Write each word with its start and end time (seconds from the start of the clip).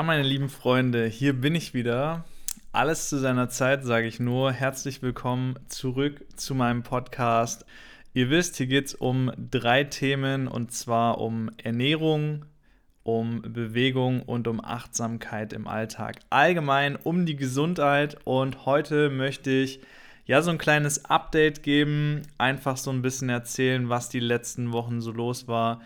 Ja, 0.00 0.04
meine 0.04 0.22
lieben 0.22 0.48
Freunde, 0.48 1.04
hier 1.04 1.34
bin 1.34 1.54
ich 1.54 1.74
wieder. 1.74 2.24
Alles 2.72 3.10
zu 3.10 3.18
seiner 3.18 3.50
Zeit, 3.50 3.84
sage 3.84 4.06
ich 4.06 4.18
nur. 4.18 4.50
Herzlich 4.50 5.02
willkommen 5.02 5.58
zurück 5.68 6.24
zu 6.36 6.54
meinem 6.54 6.82
Podcast. 6.82 7.66
Ihr 8.14 8.30
wisst, 8.30 8.56
hier 8.56 8.66
geht 8.66 8.86
es 8.86 8.94
um 8.94 9.30
drei 9.36 9.84
Themen 9.84 10.48
und 10.48 10.72
zwar 10.72 11.18
um 11.18 11.50
Ernährung, 11.62 12.46
um 13.02 13.42
Bewegung 13.42 14.22
und 14.22 14.48
um 14.48 14.64
Achtsamkeit 14.64 15.52
im 15.52 15.68
Alltag. 15.68 16.20
Allgemein 16.30 16.96
um 16.96 17.26
die 17.26 17.36
Gesundheit 17.36 18.16
und 18.24 18.64
heute 18.64 19.10
möchte 19.10 19.50
ich 19.50 19.80
ja 20.24 20.40
so 20.40 20.50
ein 20.50 20.56
kleines 20.56 21.04
Update 21.04 21.62
geben, 21.62 22.22
einfach 22.38 22.78
so 22.78 22.90
ein 22.90 23.02
bisschen 23.02 23.28
erzählen, 23.28 23.90
was 23.90 24.08
die 24.08 24.20
letzten 24.20 24.72
Wochen 24.72 25.02
so 25.02 25.12
los 25.12 25.46
war 25.46 25.82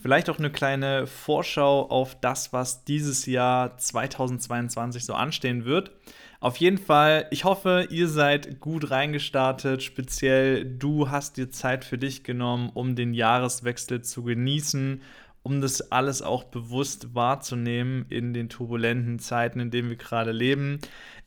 Vielleicht 0.00 0.30
auch 0.30 0.38
eine 0.38 0.50
kleine 0.50 1.08
Vorschau 1.08 1.88
auf 1.90 2.20
das, 2.20 2.52
was 2.52 2.84
dieses 2.84 3.26
Jahr 3.26 3.76
2022 3.76 5.04
so 5.04 5.14
anstehen 5.14 5.64
wird. 5.64 5.90
Auf 6.38 6.56
jeden 6.58 6.78
Fall, 6.78 7.26
ich 7.32 7.42
hoffe, 7.42 7.88
ihr 7.90 8.06
seid 8.06 8.60
gut 8.60 8.92
reingestartet. 8.92 9.82
Speziell 9.82 10.64
du 10.64 11.10
hast 11.10 11.36
dir 11.36 11.50
Zeit 11.50 11.84
für 11.84 11.98
dich 11.98 12.22
genommen, 12.22 12.70
um 12.72 12.94
den 12.94 13.12
Jahreswechsel 13.12 14.02
zu 14.02 14.22
genießen, 14.22 15.02
um 15.42 15.60
das 15.60 15.90
alles 15.90 16.22
auch 16.22 16.44
bewusst 16.44 17.16
wahrzunehmen 17.16 18.06
in 18.08 18.32
den 18.32 18.48
turbulenten 18.48 19.18
Zeiten, 19.18 19.58
in 19.58 19.72
denen 19.72 19.88
wir 19.88 19.96
gerade 19.96 20.30
leben. 20.30 20.78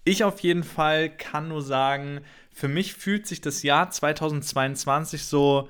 Ich 0.06 0.24
auf 0.24 0.40
jeden 0.40 0.64
Fall 0.64 1.10
kann 1.10 1.50
nur 1.50 1.62
sagen, 1.62 2.22
für 2.54 2.70
mich 2.70 2.94
fühlt 2.94 3.28
sich 3.28 3.42
das 3.42 3.64
Jahr 3.64 3.90
2022 3.90 5.26
so 5.26 5.68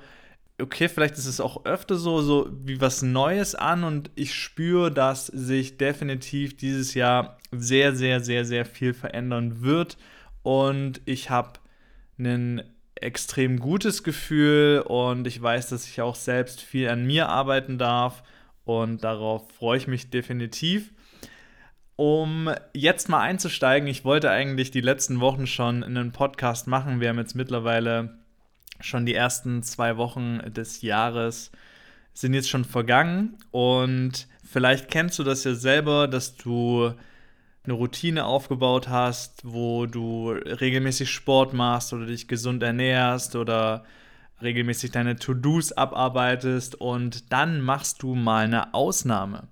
okay, 0.60 0.88
vielleicht 0.88 1.14
ist 1.14 1.26
es 1.26 1.40
auch 1.40 1.64
öfter 1.64 1.96
so, 1.96 2.22
so 2.22 2.48
wie 2.64 2.80
was 2.80 3.02
Neues 3.02 3.54
an 3.54 3.84
und 3.84 4.10
ich 4.14 4.34
spüre, 4.34 4.90
dass 4.90 5.26
sich 5.26 5.76
definitiv 5.76 6.56
dieses 6.56 6.94
Jahr 6.94 7.38
sehr, 7.50 7.94
sehr, 7.94 8.20
sehr, 8.20 8.44
sehr 8.44 8.64
viel 8.64 8.94
verändern 8.94 9.62
wird 9.62 9.96
und 10.42 11.00
ich 11.04 11.30
habe 11.30 11.60
ein 12.18 12.62
extrem 12.94 13.58
gutes 13.58 14.02
Gefühl 14.02 14.84
und 14.86 15.26
ich 15.26 15.40
weiß, 15.42 15.70
dass 15.70 15.86
ich 15.86 16.00
auch 16.00 16.14
selbst 16.14 16.60
viel 16.60 16.88
an 16.88 17.06
mir 17.06 17.28
arbeiten 17.28 17.78
darf 17.78 18.22
und 18.64 19.02
darauf 19.02 19.50
freue 19.52 19.78
ich 19.78 19.88
mich 19.88 20.10
definitiv. 20.10 20.92
Um 21.96 22.50
jetzt 22.72 23.08
mal 23.08 23.20
einzusteigen, 23.20 23.88
ich 23.88 24.04
wollte 24.04 24.30
eigentlich 24.30 24.70
die 24.70 24.80
letzten 24.80 25.20
Wochen 25.20 25.46
schon 25.46 25.84
einen 25.84 26.12
Podcast 26.12 26.66
machen. 26.66 27.00
Wir 27.00 27.10
haben 27.10 27.18
jetzt 27.18 27.34
mittlerweile 27.34 28.21
schon 28.82 29.06
die 29.06 29.14
ersten 29.14 29.62
zwei 29.62 29.96
Wochen 29.96 30.40
des 30.52 30.82
Jahres 30.82 31.50
sind 32.14 32.34
jetzt 32.34 32.50
schon 32.50 32.64
vergangen 32.64 33.38
und 33.50 34.28
vielleicht 34.44 34.90
kennst 34.90 35.18
du 35.18 35.24
das 35.24 35.44
ja 35.44 35.54
selber, 35.54 36.08
dass 36.08 36.36
du 36.36 36.92
eine 37.64 37.74
Routine 37.74 38.24
aufgebaut 38.24 38.88
hast, 38.88 39.42
wo 39.44 39.86
du 39.86 40.30
regelmäßig 40.30 41.10
Sport 41.10 41.54
machst 41.54 41.92
oder 41.92 42.06
dich 42.06 42.28
gesund 42.28 42.62
ernährst 42.62 43.36
oder 43.36 43.84
regelmäßig 44.42 44.90
deine 44.90 45.16
To-Dos 45.16 45.72
abarbeitest 45.72 46.74
und 46.74 47.32
dann 47.32 47.60
machst 47.60 48.02
du 48.02 48.14
mal 48.14 48.44
eine 48.44 48.74
Ausnahme. 48.74 49.48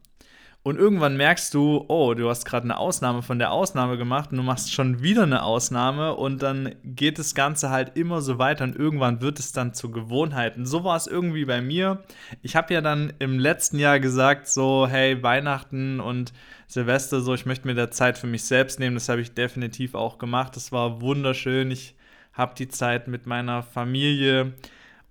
Und 0.63 0.79
irgendwann 0.79 1.17
merkst 1.17 1.55
du, 1.55 1.87
oh, 1.89 2.13
du 2.13 2.29
hast 2.29 2.45
gerade 2.45 2.65
eine 2.65 2.77
Ausnahme 2.77 3.23
von 3.23 3.39
der 3.39 3.51
Ausnahme 3.51 3.97
gemacht 3.97 4.31
und 4.31 4.37
du 4.37 4.43
machst 4.43 4.75
schon 4.75 5.03
wieder 5.03 5.23
eine 5.23 5.43
Ausnahme 5.43 6.15
und 6.15 6.43
dann 6.43 6.75
geht 6.85 7.19
das 7.19 7.35
Ganze 7.35 7.71
halt 7.71 7.97
immer 7.97 8.21
so 8.21 8.39
weiter 8.39 8.65
und 8.65 8.77
irgendwann 8.77 9.23
wird 9.23 9.39
es 9.39 9.53
dann 9.53 9.73
zur 9.73 9.91
Gewohnheit. 9.91 10.59
Und 10.59 10.67
so 10.67 10.85
war 10.85 10.97
es 10.97 11.07
irgendwie 11.07 11.47
bei 11.47 11.63
mir. 11.63 12.05
Ich 12.43 12.57
habe 12.57 12.75
ja 12.75 12.83
dann 12.83 13.15
im 13.21 13.39
letzten 13.39 13.79
Jahr 13.79 14.01
gesagt, 14.01 14.49
so, 14.49 14.87
hey, 14.87 15.23
Weihnachten 15.23 15.99
und 15.99 16.35
Silvester, 16.67 17.23
so, 17.23 17.33
ich 17.33 17.47
möchte 17.47 17.67
mir 17.67 17.75
da 17.75 17.91
Zeit 17.91 18.19
für 18.19 18.27
mich 18.27 18.45
selbst 18.45 18.79
nehmen. 18.81 18.97
Das 18.97 19.09
habe 19.09 19.23
ich 19.23 19.33
definitiv 19.33 19.95
auch 19.95 20.19
gemacht. 20.19 20.57
Das 20.57 20.73
war 20.73 21.01
wunderschön. 21.01 21.71
Ich 21.71 21.97
habe 22.35 22.55
die 22.55 22.69
Zeit 22.69 23.09
mit 23.09 23.27
meiner 23.27 23.63
Familie 23.63 24.53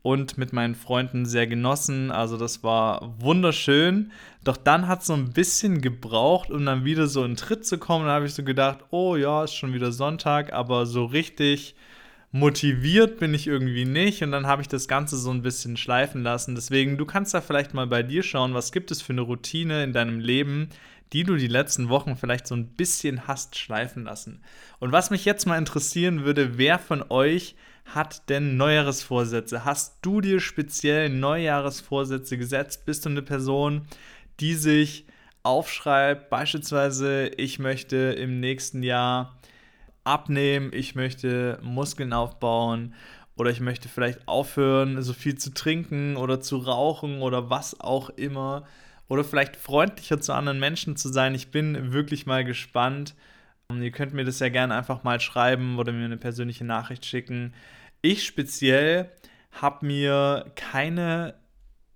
und 0.01 0.37
mit 0.37 0.53
meinen 0.53 0.75
Freunden 0.75 1.25
sehr 1.25 1.47
genossen. 1.47 2.11
Also 2.11 2.37
das 2.37 2.63
war 2.63 3.15
wunderschön. 3.19 4.11
Doch 4.43 4.57
dann 4.57 4.87
hat 4.87 5.01
es 5.01 5.07
so 5.07 5.13
ein 5.13 5.31
bisschen 5.31 5.81
gebraucht, 5.81 6.51
um 6.51 6.65
dann 6.65 6.85
wieder 6.85 7.07
so 7.07 7.23
in 7.25 7.35
Tritt 7.35 7.65
zu 7.65 7.77
kommen. 7.77 8.05
Da 8.05 8.13
habe 8.13 8.25
ich 8.25 8.33
so 8.33 8.43
gedacht, 8.43 8.79
oh 8.91 9.15
ja, 9.15 9.43
ist 9.43 9.55
schon 9.55 9.73
wieder 9.73 9.91
Sonntag, 9.91 10.53
aber 10.53 10.85
so 10.85 11.05
richtig 11.05 11.75
motiviert 12.31 13.19
bin 13.19 13.33
ich 13.33 13.47
irgendwie 13.47 13.85
nicht. 13.85 14.23
Und 14.23 14.31
dann 14.31 14.47
habe 14.47 14.61
ich 14.61 14.67
das 14.67 14.87
Ganze 14.87 15.17
so 15.17 15.31
ein 15.31 15.41
bisschen 15.41 15.75
schleifen 15.75 16.23
lassen. 16.23 16.55
Deswegen, 16.55 16.97
du 16.97 17.05
kannst 17.05 17.33
da 17.33 17.41
vielleicht 17.41 17.73
mal 17.73 17.87
bei 17.87 18.03
dir 18.03 18.23
schauen, 18.23 18.53
was 18.53 18.71
gibt 18.71 18.91
es 18.91 19.01
für 19.01 19.13
eine 19.13 19.21
Routine 19.21 19.83
in 19.83 19.93
deinem 19.93 20.19
Leben, 20.19 20.69
die 21.11 21.23
du 21.23 21.35
die 21.35 21.47
letzten 21.47 21.89
Wochen 21.89 22.16
vielleicht 22.16 22.47
so 22.47 22.55
ein 22.55 22.67
bisschen 22.67 23.27
hast 23.27 23.57
schleifen 23.57 24.03
lassen. 24.03 24.41
Und 24.79 24.91
was 24.91 25.09
mich 25.09 25.25
jetzt 25.25 25.47
mal 25.47 25.57
interessieren 25.57 26.23
würde, 26.23 26.57
wer 26.57 26.79
von 26.79 27.03
euch 27.09 27.55
hat 27.95 28.29
denn 28.29 28.57
Neujahresvorsätze? 28.57 29.66
Hast 29.66 29.97
du 30.01 30.22
dir 30.22 30.39
speziell 30.39 31.09
Neujahresvorsätze 31.09 32.38
gesetzt? 32.38 32.85
Bist 32.85 33.05
du 33.05 33.09
eine 33.09 33.22
Person, 33.22 33.88
die 34.39 34.53
sich 34.53 35.05
aufschreibt, 35.44 36.29
beispielsweise, 36.29 37.28
ich 37.38 37.59
möchte 37.59 37.97
im 37.97 38.39
nächsten 38.39 38.83
Jahr 38.83 39.38
abnehmen, 40.03 40.72
ich 40.73 40.95
möchte 40.95 41.59
Muskeln 41.61 42.13
aufbauen 42.13 42.94
oder 43.35 43.51
ich 43.51 43.61
möchte 43.61 43.88
vielleicht 43.88 44.28
aufhören, 44.28 45.01
so 45.01 45.13
viel 45.13 45.38
zu 45.38 45.53
trinken 45.53 46.17
oder 46.17 46.41
zu 46.41 46.57
rauchen 46.57 47.22
oder 47.22 47.49
was 47.49 47.79
auch 47.79 48.09
immer 48.09 48.66
oder 49.07 49.23
vielleicht 49.23 49.55
freundlicher 49.55 50.19
zu 50.19 50.33
anderen 50.33 50.59
Menschen 50.59 50.95
zu 50.95 51.09
sein. 51.09 51.35
Ich 51.35 51.51
bin 51.51 51.94
wirklich 51.94 52.25
mal 52.25 52.44
gespannt. 52.44 53.16
Ihr 53.72 53.91
könnt 53.91 54.13
mir 54.13 54.25
das 54.25 54.39
ja 54.39 54.49
gerne 54.49 54.75
einfach 54.75 55.03
mal 55.03 55.19
schreiben 55.19 55.78
oder 55.79 55.91
mir 55.91 56.05
eine 56.05 56.17
persönliche 56.17 56.66
Nachricht 56.66 57.05
schicken. 57.05 57.53
Ich 58.01 58.25
speziell 58.25 59.11
habe 59.51 59.85
mir 59.85 60.51
keine 60.55 61.35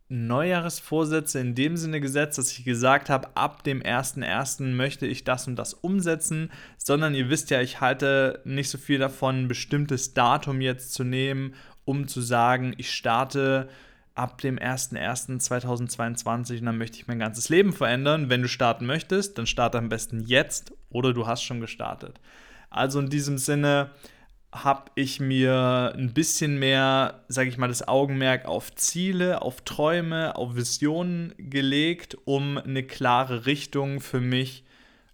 Neujahresvorsätze 0.10 1.40
in 1.40 1.56
dem 1.56 1.78
Sinne 1.78 2.02
gesetzt, 2.02 2.38
dass 2.38 2.52
ich 2.52 2.66
gesagt 2.66 3.10
habe, 3.10 3.36
ab 3.36 3.64
dem 3.64 3.82
1.1. 3.82 4.76
möchte 4.76 5.08
ich 5.08 5.24
das 5.24 5.48
und 5.48 5.56
das 5.56 5.74
umsetzen, 5.74 6.52
sondern 6.78 7.16
ihr 7.16 7.30
wisst 7.30 7.50
ja, 7.50 7.62
ich 7.62 7.82
halte 7.82 8.42
nicht 8.44 8.70
so 8.70 8.78
viel 8.78 9.00
davon, 9.00 9.44
ein 9.44 9.48
bestimmtes 9.48 10.14
Datum 10.14 10.62
jetzt 10.62 10.94
zu 10.94 11.04
nehmen, 11.04 11.56
um 11.86 12.08
zu 12.08 12.22
sagen, 12.22 12.76
ich 12.78 12.92
starte 12.92 13.70
ab 14.14 14.40
dem 14.42 14.60
01.01.2022 14.60 16.60
und 16.60 16.66
dann 16.66 16.78
möchte 16.78 16.98
ich 16.98 17.08
mein 17.08 17.20
ganzes 17.20 17.50
Leben 17.50 17.74
verändern. 17.74 18.30
Wenn 18.30 18.44
du 18.44 18.48
starten 18.48 18.86
möchtest, 18.86 19.38
dann 19.38 19.48
starte 19.48 19.80
am 19.80 19.90
besten 19.90 20.20
jetzt 20.20 20.74
oder 20.90 21.14
du 21.14 21.26
hast 21.26 21.44
schon 21.44 21.62
gestartet. 21.62 22.20
Also 22.70 23.00
in 23.00 23.10
diesem 23.10 23.38
Sinne, 23.38 23.90
habe 24.54 24.92
ich 24.96 25.20
mir 25.20 25.94
ein 25.98 26.14
bisschen 26.14 26.60
mehr, 26.60 27.24
sage 27.28 27.50
ich 27.50 27.58
mal, 27.58 27.68
das 27.68 27.88
Augenmerk 27.88 28.46
auf 28.46 28.74
Ziele, 28.76 29.42
auf 29.42 29.62
Träume, 29.62 30.36
auf 30.36 30.56
Visionen 30.56 31.34
gelegt, 31.38 32.18
um 32.26 32.58
eine 32.58 32.84
klare 32.84 33.46
Richtung 33.46 34.00
für 34.00 34.22
mich 34.22 34.64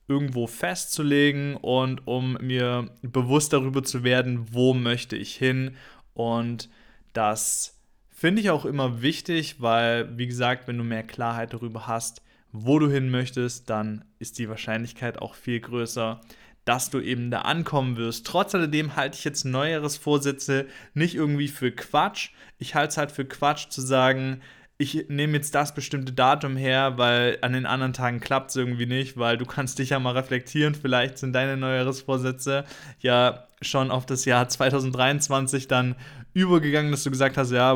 irgendwo 0.08 0.48
festzulegen 0.48 1.56
und 1.56 2.06
um 2.08 2.34
mir 2.42 2.90
bewusst 3.02 3.54
darüber 3.54 3.84
zu 3.84 4.04
werden, 4.04 4.48
wo 4.52 4.74
möchte 4.74 5.16
ich 5.16 5.36
hin. 5.36 5.76
Und 6.14 6.70
das 7.14 7.80
finde 8.10 8.42
ich 8.42 8.50
auch 8.50 8.66
immer 8.66 9.02
wichtig, 9.02 9.62
weil, 9.62 10.18
wie 10.18 10.28
gesagt, 10.28 10.68
wenn 10.68 10.78
du 10.78 10.84
mehr 10.84 11.04
Klarheit 11.04 11.54
darüber 11.54 11.88
hast, 11.88 12.22
wo 12.52 12.80
du 12.80 12.90
hin 12.90 13.10
möchtest, 13.10 13.70
dann 13.70 14.04
ist 14.18 14.40
die 14.40 14.50
Wahrscheinlichkeit 14.50 15.20
auch 15.20 15.36
viel 15.36 15.60
größer, 15.60 16.20
dass 16.66 16.90
du 16.90 17.00
eben 17.00 17.32
da 17.32 17.42
ankommen 17.42 17.98
wirst. 17.98 18.26
Trotz 18.26 18.54
alledem 18.54 18.96
halte 18.96 19.18
ich 19.18 19.24
jetzt 19.24 19.46
Neujahresvorsätze 19.46 20.68
nicht 20.94 21.16
irgendwie 21.16 21.48
für 21.48 21.72
Quatsch. 21.72 22.30
Ich 22.58 22.76
halte 22.76 22.90
es 22.90 22.98
halt 22.98 23.12
für 23.12 23.26
Quatsch 23.26 23.70
zu 23.70 23.82
sagen, 23.82 24.42
ich 24.82 25.08
nehme 25.10 25.34
jetzt 25.34 25.56
das 25.56 25.74
bestimmte 25.74 26.14
Datum 26.14 26.56
her, 26.56 26.98
weil 26.98 27.38
an 27.42 27.52
den 27.52 27.66
anderen 27.66 27.92
Tagen 27.92 28.22
klappt 28.22 28.52
es 28.52 28.56
irgendwie 28.56 28.86
nicht, 28.86 29.18
weil 29.18 29.38
du 29.38 29.46
kannst 29.46 29.78
dich 29.78 29.90
ja 29.90 30.00
mal 30.00 30.14
reflektieren, 30.14 30.74
vielleicht 30.74 31.18
sind 31.18 31.34
deine 31.34 31.58
Neujahresvorsätze 31.58 32.64
ja 33.00 33.46
schon 33.62 33.92
auf 33.92 34.06
das 34.06 34.24
Jahr 34.24 34.48
2023 34.48 35.68
dann 35.68 35.96
übergegangen, 36.34 36.92
dass 36.92 37.04
du 37.04 37.12
gesagt 37.12 37.36
hast, 37.36 37.52
ja, 37.52 37.76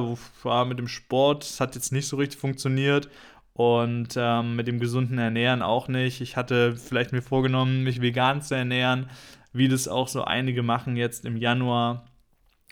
mit 0.65 0.80
dem 0.80 0.88
Sport, 0.88 1.44
das 1.44 1.59
hat 1.59 1.75
jetzt 1.75 1.91
nicht 1.91 2.07
so 2.07 2.15
richtig 2.15 2.39
funktioniert 2.39 3.09
und 3.54 4.16
ähm, 4.18 4.56
mit 4.56 4.68
dem 4.68 4.80
gesunden 4.80 5.18
Ernähren 5.18 5.62
auch 5.62 5.88
nicht. 5.88 6.22
Ich 6.22 6.36
hatte 6.36 6.76
vielleicht 6.76 7.12
mir 7.12 7.22
vorgenommen, 7.22 7.84
mich 7.84 8.02
vegan 8.02 8.42
zu 8.42 8.56
ernähren, 8.56 9.10
wie 9.54 9.68
das 9.68 9.88
auch 9.88 10.08
so 10.08 10.24
einige 10.24 10.64
machen 10.64 10.96
jetzt 10.96 11.26
im 11.26 11.38
Januar. 11.38 12.06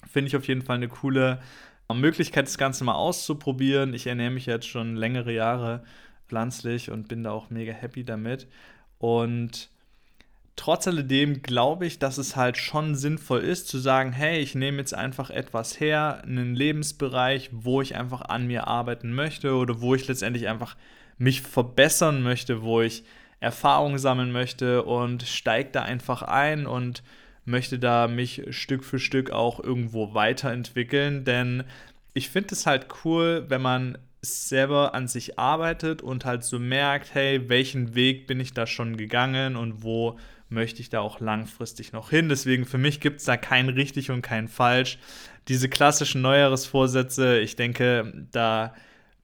Finde 0.10 0.30
ich 0.30 0.36
auf 0.36 0.48
jeden 0.48 0.64
Fall 0.64 0.78
eine 0.78 0.88
coole 0.88 1.40
Möglichkeit, 1.94 2.48
das 2.48 2.58
Ganze 2.58 2.84
mal 2.84 2.96
auszuprobieren. 2.96 3.94
Ich 3.94 4.08
ernähre 4.08 4.32
mich 4.32 4.46
jetzt 4.46 4.68
schon 4.68 4.96
längere 4.96 5.34
Jahre 5.34 5.84
pflanzlich 6.28 6.90
und 6.90 7.08
bin 7.08 7.24
da 7.24 7.32
auch 7.32 7.50
mega 7.50 7.74
happy 7.74 8.04
damit. 8.04 8.48
Und 8.98 9.70
trotz 10.62 10.88
alledem 10.88 11.42
glaube 11.42 11.88
ich, 11.88 11.98
dass 11.98 12.20
es 12.20 12.36
halt 12.36 12.56
schon 12.56 12.94
sinnvoll 12.94 13.40
ist 13.40 13.68
zu 13.68 13.80
sagen, 13.80 14.12
hey, 14.12 14.38
ich 14.38 14.54
nehme 14.54 14.78
jetzt 14.78 14.94
einfach 14.94 15.32
etwas 15.32 15.80
her, 15.80 16.22
einen 16.24 16.54
Lebensbereich, 16.54 17.50
wo 17.52 17.82
ich 17.82 17.96
einfach 17.96 18.22
an 18.22 18.46
mir 18.46 18.68
arbeiten 18.68 19.12
möchte 19.12 19.56
oder 19.56 19.82
wo 19.82 19.96
ich 19.96 20.08
letztendlich 20.08 20.48
einfach 20.48 20.76
mich 21.18 21.42
verbessern 21.42 22.22
möchte, 22.22 22.62
wo 22.62 22.80
ich 22.80 23.04
Erfahrung 23.40 23.98
sammeln 23.98 24.32
möchte 24.32 24.84
und 24.84 25.24
steige 25.24 25.72
da 25.72 25.82
einfach 25.82 26.22
ein 26.22 26.68
und 26.68 27.02
möchte 27.44 27.80
da 27.80 28.08
mich 28.08 28.44
Stück 28.52 28.84
für 28.84 29.00
Stück 29.00 29.32
auch 29.32 29.60
irgendwo 29.60 30.14
weiterentwickeln, 30.14 31.24
denn 31.24 31.64
ich 32.14 32.30
finde 32.30 32.54
es 32.54 32.68
halt 32.68 32.86
cool, 33.04 33.46
wenn 33.48 33.64
man 33.64 33.98
selber 34.22 34.94
an 34.94 35.08
sich 35.08 35.40
arbeitet 35.40 36.04
und 36.04 36.24
halt 36.26 36.44
so 36.44 36.60
merkt, 36.60 37.16
hey, 37.16 37.50
welchen 37.50 37.96
Weg 37.96 38.28
bin 38.28 38.40
ich 38.40 38.54
da 38.54 38.68
schon 38.68 38.96
gegangen 38.96 39.56
und 39.56 39.82
wo 39.82 40.20
möchte 40.52 40.82
ich 40.82 40.90
da 40.90 41.00
auch 41.00 41.20
langfristig 41.20 41.94
noch 41.94 42.10
hin. 42.10 42.30
Deswegen 42.30 42.66
für 42.66 42.78
mich 42.78 43.00
gibt 43.00 43.20
es 43.20 43.26
da 43.26 43.38
kein 43.38 43.70
richtig 43.70 44.12
und 44.12 44.22
kein 44.22 44.48
falsch. 44.48 45.00
Diese 45.48 45.70
klassischen 45.70 46.22
Neujahresvorsätze, 46.22 47.40
ich 47.40 47.56
denke, 47.56 48.28
da 48.32 48.74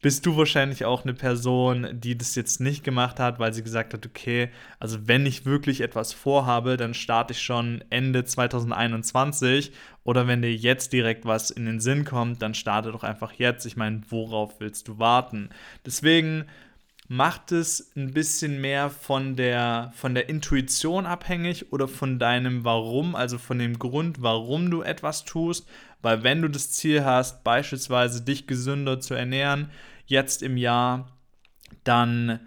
bist 0.01 0.25
du 0.25 0.38
wahrscheinlich 0.38 0.85
auch 0.85 1.03
eine 1.03 1.13
Person, 1.13 1.88
die 1.91 2.18
das 2.18 2.35
jetzt 2.35 2.62
nicht 2.62 2.83
gemacht 2.83 3.19
hat, 3.19 3.39
weil 3.39 3.53
sie 3.53 3.63
gesagt 3.63 3.94
hat, 3.94 4.06
okay, 4.06 4.50
also 4.79 5.07
wenn 5.07 5.25
ich 5.25 5.45
wirklich 5.45 5.81
etwas 5.81 6.13
vorhabe, 6.13 6.77
dann 6.77 6.94
starte 6.94 7.33
ich 7.33 7.41
schon 7.41 7.83
Ende 7.89 8.23
2021 8.23 9.71
oder 10.03 10.27
wenn 10.27 10.41
dir 10.41 10.53
jetzt 10.56 10.94
direkt 10.94 11.25
was 11.25 11.50
in 11.50 11.65
den 11.65 11.80
Sinn 11.80 12.06
kommt, 12.06 12.41
dann 12.41 12.53
starte 12.53 12.91
doch 12.91 13.03
einfach 13.03 13.33
jetzt. 13.33 13.65
Ich 13.65 13.75
meine, 13.75 14.01
worauf 14.09 14.59
willst 14.59 14.88
du 14.88 15.00
warten? 15.00 15.50
Deswegen 15.85 16.45
macht 17.07 17.54
es 17.54 17.92
ein 17.95 18.12
bisschen 18.12 18.59
mehr 18.59 18.89
von 18.89 19.36
der, 19.36 19.94
von 19.95 20.13
der 20.13 20.27
Intuition 20.27 21.06
abhängig 21.06 21.71
oder 21.71 21.88
von 21.88 22.19
deinem 22.19 22.65
Warum, 22.65 23.15
also 23.15 23.38
von 23.38 23.59
dem 23.59 23.80
Grund, 23.80 24.21
warum 24.21 24.69
du 24.69 24.81
etwas 24.81 25.24
tust. 25.24 25.68
Weil 26.01 26.24
wenn 26.24 26.42
du 26.42 26.50
das 26.50 26.71
Ziel 26.71 27.06
hast, 27.06 27.44
beispielsweise 27.44 28.21
dich 28.24 28.45
gesünder 28.45 29.00
zu 29.00 29.13
ernähren, 29.13 29.71
jetzt 30.06 30.44
im 30.44 30.57
Jahr, 30.57 31.18
dann 31.83 32.39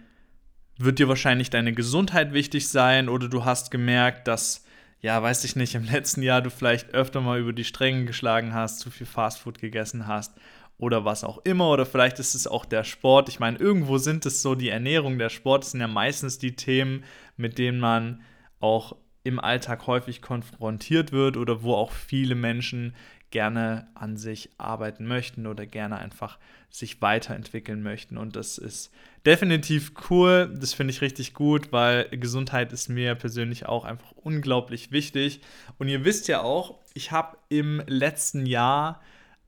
wird 0.77 0.99
dir 0.99 1.09
wahrscheinlich 1.09 1.51
deine 1.51 1.73
Gesundheit 1.73 2.33
wichtig 2.33 2.69
sein 2.69 3.09
oder 3.09 3.29
du 3.29 3.45
hast 3.45 3.71
gemerkt, 3.71 4.29
dass, 4.29 4.65
ja, 5.01 5.23
weiß 5.23 5.45
ich 5.45 5.57
nicht, 5.57 5.75
im 5.75 5.85
letzten 5.85 6.23
Jahr 6.23 6.43
du 6.43 6.51
vielleicht 6.51 6.95
öfter 6.95 7.23
mal 7.23 7.39
über 7.39 7.55
die 7.55 7.65
Stränge 7.65 8.05
geschlagen 8.05 8.55
hast, 8.55 8.81
zu 8.81 8.91
viel 8.91 9.07
Fastfood 9.07 9.59
gegessen 9.59 10.07
hast 10.07 10.35
oder 10.81 11.05
was 11.05 11.25
auch 11.25 11.39
immer. 11.45 11.71
Oder 11.71 11.87
vielleicht 11.87 12.19
ist 12.19 12.35
es 12.35 12.47
auch 12.47 12.65
der 12.65 12.85
Sport. 12.85 13.29
Ich 13.29 13.39
meine, 13.39 13.59
irgendwo 13.59 13.99
sind 13.99 14.27
es 14.27 14.43
so 14.43 14.55
die 14.55 14.71
Ernährung, 14.71 15.19
der 15.19 15.29
Sport 15.29 15.65
sind 15.65 15.81
ja 15.81 15.89
meistens 15.89 16.39
die 16.39 16.57
Themen, 16.57 17.05
mit 17.37 17.59
denen 17.59 17.79
man 17.79 18.23
auch 18.59 18.97
im 19.23 19.39
Alltag 19.39 19.87
häufig 19.87 20.23
konfrontiert 20.23 21.13
wird 21.13 21.37
oder 21.37 21.63
wo 21.63 21.75
auch 21.75 21.93
viele 21.93 22.35
Menschen 22.35 22.95
gerne 23.31 23.87
an 23.95 24.17
sich 24.17 24.51
arbeiten 24.59 25.07
möchten 25.07 25.47
oder 25.47 25.65
gerne 25.67 25.99
einfach 25.99 26.39
sich 26.69 27.01
weiterentwickeln 27.01 27.83
möchten. 27.83 28.17
Und 28.17 28.35
das 28.35 28.59
ist 28.59 28.93
definitiv 29.25 29.93
cool. 30.11 30.53
Das 30.59 30.73
finde 30.73 30.93
ich 30.93 31.01
richtig 31.01 31.35
gut, 31.35 31.71
weil 31.71 32.09
Gesundheit 32.11 32.73
ist 32.73 32.89
mir 32.89 33.15
persönlich 33.15 33.67
auch 33.67 33.85
einfach 33.85 34.13
unglaublich 34.17 34.91
wichtig. 34.91 35.43
Und 35.79 35.89
ihr 35.89 36.05
wisst 36.05 36.27
ja 36.27 36.43
auch, 36.43 36.79
ich 36.95 37.13
habe 37.13 37.37
im 37.49 37.83
letzten 37.87 38.47
Jahr 38.47 39.01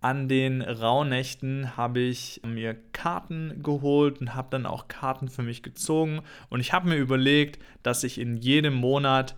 an 0.03 0.29
den 0.29 0.63
Rauhnächten 0.63 1.77
habe 1.77 2.01
ich 2.01 2.41
mir 2.45 2.77
Karten 2.93 3.63
geholt 3.63 4.21
und 4.21 4.35
habe 4.35 4.49
dann 4.51 4.67
auch 4.67 4.89
Karten 4.89 5.29
für 5.29 5.43
mich 5.43 5.63
gezogen. 5.63 6.23
Und 6.51 6.61
ich 6.61 6.73
habe 6.73 6.89
mir 6.89 6.97
überlegt, 6.97 7.63
dass 7.83 8.03
ich 8.03 8.19
in 8.19 8.37
jedem 8.37 8.75
Monat 8.75 9.37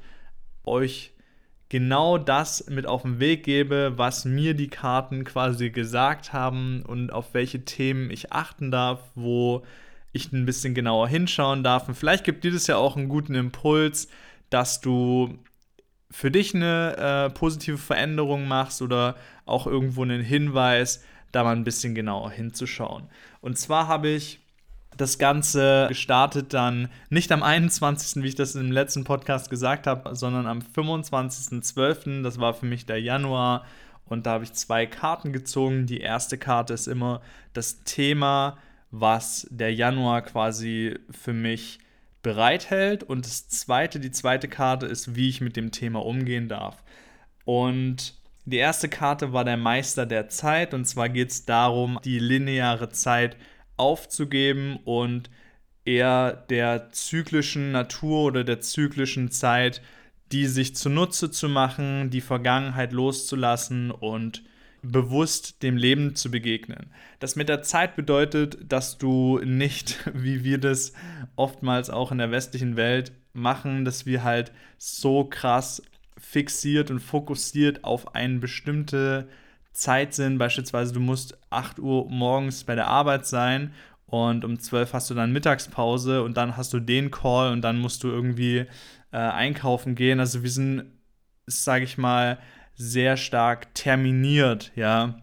euch 0.64 1.12
genau 1.69 2.16
das 2.16 2.69
mit 2.69 2.87
auf 2.87 3.02
den 3.02 3.20
Weg 3.20 3.44
gebe, 3.44 3.93
was 3.96 4.25
mir 4.25 4.55
die 4.55 4.69
Karten 4.69 5.25
quasi 5.25 5.70
gesagt 5.70 6.32
haben 6.32 6.82
und 6.82 7.12
auf 7.12 7.34
welche 7.34 7.64
Themen 7.64 8.11
ich 8.11 8.32
achten 8.32 8.70
darf, 8.70 9.00
wo 9.14 9.64
ich 10.12 10.32
ein 10.32 10.46
bisschen 10.46 10.75
genauer 10.75 11.08
hinschauen 11.08 11.62
darf. 11.62 11.88
Und 11.88 11.94
vielleicht 11.94 12.25
gibt 12.25 12.44
dir 12.44 12.52
das 12.52 12.69
ja 12.69 12.76
auch 12.76 12.96
einen 12.96 13.08
guten 13.08 13.34
Impuls, 13.34 14.08
dass 14.49 14.81
du 14.81 15.38
für 16.14 16.31
dich 16.31 16.55
eine 16.55 16.96
äh, 16.96 17.31
positive 17.31 17.76
Veränderung 17.76 18.46
machst 18.46 18.82
oder 18.82 19.16
auch 19.46 19.66
irgendwo 19.66 20.05
einen 20.05 20.22
Hinweis, 20.22 21.02
da 21.32 21.43
mal 21.43 21.56
ein 21.56 21.64
bisschen 21.64 21.96
genauer 21.96 22.31
hinzuschauen. 22.31 23.08
Und 23.40 23.58
zwar 23.58 23.88
habe 23.88 24.11
ich 24.11 24.38
das 24.96 25.19
Ganze 25.19 25.87
gestartet 25.88 26.55
dann 26.55 26.88
nicht 27.11 27.32
am 27.32 27.43
21., 27.43 28.22
wie 28.22 28.28
ich 28.28 28.37
das 28.37 28.55
im 28.55 28.70
letzten 28.70 29.02
Podcast 29.02 29.50
gesagt 29.50 29.88
habe, 29.88 30.14
sondern 30.14 30.46
am 30.46 30.61
25.12. 30.61 32.22
Das 32.22 32.38
war 32.38 32.55
für 32.55 32.66
mich 32.66 32.87
der 32.87 33.00
Januar. 33.00 33.64
Und 34.06 34.26
da 34.26 34.34
habe 34.34 34.44
ich 34.44 34.52
zwei 34.52 34.87
Karten 34.87 35.32
gezogen. 35.32 35.87
Die 35.87 35.99
erste 35.99 36.38
Karte 36.38 36.75
ist 36.75 36.87
immer 36.87 37.22
das 37.55 37.82
Thema, 37.82 38.56
was 38.93 39.49
der 39.50 39.75
Januar 39.75 40.22
quasi 40.22 40.96
für 41.11 41.32
mich 41.32 41.81
bereithält. 42.25 43.05
Und 43.05 43.25
das 43.25 43.49
zweite, 43.49 44.00
die 44.00 44.11
zweite 44.11 44.49
Karte 44.49 44.87
ist, 44.87 45.15
wie 45.15 45.29
ich 45.29 45.41
mit 45.41 45.55
dem 45.55 45.71
Thema 45.71 46.05
umgehen 46.05 46.49
darf. 46.49 46.82
Und 47.44 48.15
die 48.44 48.56
erste 48.56 48.88
Karte 48.88 49.32
war 49.32 49.44
der 49.44 49.56
Meister 49.56 50.06
der 50.06 50.29
Zeit. 50.29 50.75
Und 50.75 50.87
zwar 50.87 51.09
geht 51.09 51.31
es 51.31 51.44
darum, 51.44 52.00
die 52.05 52.19
lineare 52.19 52.88
Zeit 52.88 53.37
aufzugeben 53.76 54.79
und 54.85 55.31
eher 55.85 56.32
der 56.32 56.91
zyklischen 56.91 57.71
Natur 57.71 58.25
oder 58.25 58.43
der 58.43 58.61
zyklischen 58.61 59.31
Zeit, 59.31 59.82
die 60.32 60.47
sich 60.47 60.75
zunutze 60.75 61.31
zu 61.31 61.49
machen, 61.49 62.11
die 62.11 62.21
Vergangenheit 62.21 62.93
loszulassen 62.93 63.91
und 63.91 64.43
bewusst 64.84 65.62
dem 65.62 65.76
Leben 65.76 66.14
zu 66.14 66.31
begegnen. 66.31 66.90
Das 67.19 67.36
mit 67.36 67.48
der 67.48 67.62
Zeit 67.62 67.96
bedeutet, 67.96 68.58
dass 68.70 68.98
du 68.98 69.40
nicht, 69.44 69.98
wie 70.14 70.44
wir 70.44 70.58
das 70.58 70.92
oftmals 71.36 71.90
auch 71.90 72.12
in 72.12 72.19
der 72.19 72.31
westlichen 72.31 72.76
Welt 72.76 73.12
machen, 73.32 73.84
dass 73.84 74.06
wir 74.06 74.22
halt 74.22 74.52
so 74.78 75.25
krass 75.25 75.82
fixiert 76.19 76.90
und 76.90 77.00
fokussiert 77.00 77.84
auf 77.84 78.14
eine 78.14 78.38
bestimmte 78.38 79.28
Zeit 79.72 80.14
sind. 80.14 80.38
Beispielsweise, 80.38 80.92
du 80.92 81.00
musst 81.00 81.37
8 81.50 81.80
Uhr 81.80 82.08
morgens 82.08 82.64
bei 82.64 82.75
der 82.75 82.87
Arbeit 82.87 83.26
sein 83.26 83.72
und 84.06 84.44
um 84.44 84.58
12 84.58 84.92
hast 84.92 85.10
du 85.10 85.14
dann 85.14 85.32
Mittagspause 85.32 86.22
und 86.22 86.37
dann 86.37 86.56
hast 86.56 86.72
du 86.72 86.80
den 86.80 87.10
Call 87.10 87.52
und 87.52 87.62
dann 87.62 87.78
musst 87.78 88.04
du 88.04 88.09
irgendwie 88.09 88.66
äh, 89.11 89.16
einkaufen 89.16 89.94
gehen. 89.97 90.20
Also 90.20 90.42
wir 90.42 90.50
sind, 90.50 90.85
sage 91.47 91.85
ich 91.85 91.99
mal, 91.99 92.38
sehr 92.75 93.16
stark 93.16 93.75
terminiert, 93.75 94.73
ja. 94.75 95.21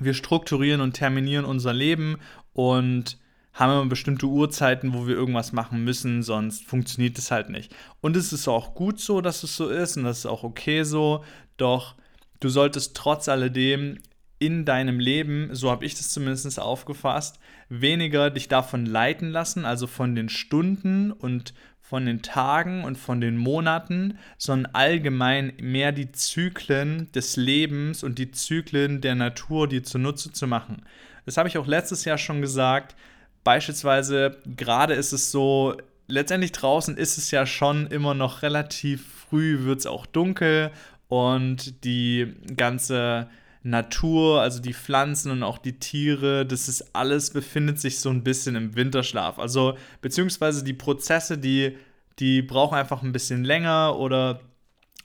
Wir 0.00 0.14
strukturieren 0.14 0.80
und 0.80 0.92
terminieren 0.92 1.44
unser 1.44 1.72
Leben 1.72 2.18
und 2.52 3.18
haben 3.52 3.72
immer 3.72 3.86
bestimmte 3.86 4.26
Uhrzeiten, 4.26 4.94
wo 4.94 5.08
wir 5.08 5.16
irgendwas 5.16 5.52
machen 5.52 5.82
müssen, 5.82 6.22
sonst 6.22 6.64
funktioniert 6.64 7.18
es 7.18 7.32
halt 7.32 7.50
nicht. 7.50 7.74
Und 8.00 8.16
es 8.16 8.32
ist 8.32 8.46
auch 8.46 8.74
gut 8.74 9.00
so, 9.00 9.20
dass 9.20 9.42
es 9.42 9.56
so 9.56 9.68
ist 9.68 9.96
und 9.96 10.04
das 10.04 10.18
ist 10.18 10.26
auch 10.26 10.44
okay 10.44 10.84
so, 10.84 11.24
doch 11.56 11.96
du 12.38 12.48
solltest 12.48 12.96
trotz 12.96 13.28
alledem 13.28 13.98
in 14.38 14.64
deinem 14.64 15.00
Leben, 15.00 15.48
so 15.52 15.70
habe 15.70 15.84
ich 15.84 15.96
das 15.96 16.10
zumindest 16.10 16.60
aufgefasst, 16.60 17.40
weniger 17.68 18.30
dich 18.30 18.46
davon 18.46 18.86
leiten 18.86 19.30
lassen, 19.30 19.64
also 19.64 19.88
von 19.88 20.14
den 20.14 20.28
Stunden 20.28 21.10
und 21.10 21.54
von 21.88 22.04
den 22.04 22.20
Tagen 22.20 22.84
und 22.84 22.98
von 22.98 23.22
den 23.22 23.38
Monaten, 23.38 24.18
sondern 24.36 24.74
allgemein 24.74 25.54
mehr 25.58 25.90
die 25.90 26.12
Zyklen 26.12 27.10
des 27.12 27.36
Lebens 27.36 28.02
und 28.02 28.18
die 28.18 28.30
Zyklen 28.30 29.00
der 29.00 29.14
Natur, 29.14 29.66
die 29.68 29.80
zunutze 29.80 30.30
zu 30.30 30.46
machen. 30.46 30.82
Das 31.24 31.38
habe 31.38 31.48
ich 31.48 31.56
auch 31.56 31.66
letztes 31.66 32.04
Jahr 32.04 32.18
schon 32.18 32.42
gesagt. 32.42 32.94
Beispielsweise, 33.42 34.36
gerade 34.44 34.92
ist 34.92 35.12
es 35.12 35.30
so, 35.30 35.78
letztendlich 36.08 36.52
draußen 36.52 36.94
ist 36.94 37.16
es 37.16 37.30
ja 37.30 37.46
schon 37.46 37.86
immer 37.86 38.12
noch 38.12 38.42
relativ 38.42 39.06
früh, 39.30 39.64
wird 39.64 39.78
es 39.78 39.86
auch 39.86 40.04
dunkel 40.04 40.70
und 41.08 41.84
die 41.84 42.34
ganze 42.54 43.30
Natur, 43.70 44.40
also 44.40 44.60
die 44.60 44.74
Pflanzen 44.74 45.30
und 45.30 45.42
auch 45.42 45.58
die 45.58 45.78
Tiere, 45.78 46.46
das 46.46 46.68
ist 46.68 46.94
alles 46.94 47.30
befindet 47.30 47.80
sich 47.80 48.00
so 48.00 48.10
ein 48.10 48.24
bisschen 48.24 48.56
im 48.56 48.76
Winterschlaf. 48.76 49.38
Also 49.38 49.76
beziehungsweise 50.00 50.64
die 50.64 50.74
Prozesse, 50.74 51.38
die, 51.38 51.76
die 52.18 52.42
brauchen 52.42 52.76
einfach 52.76 53.02
ein 53.02 53.12
bisschen 53.12 53.44
länger 53.44 53.96
oder 53.98 54.40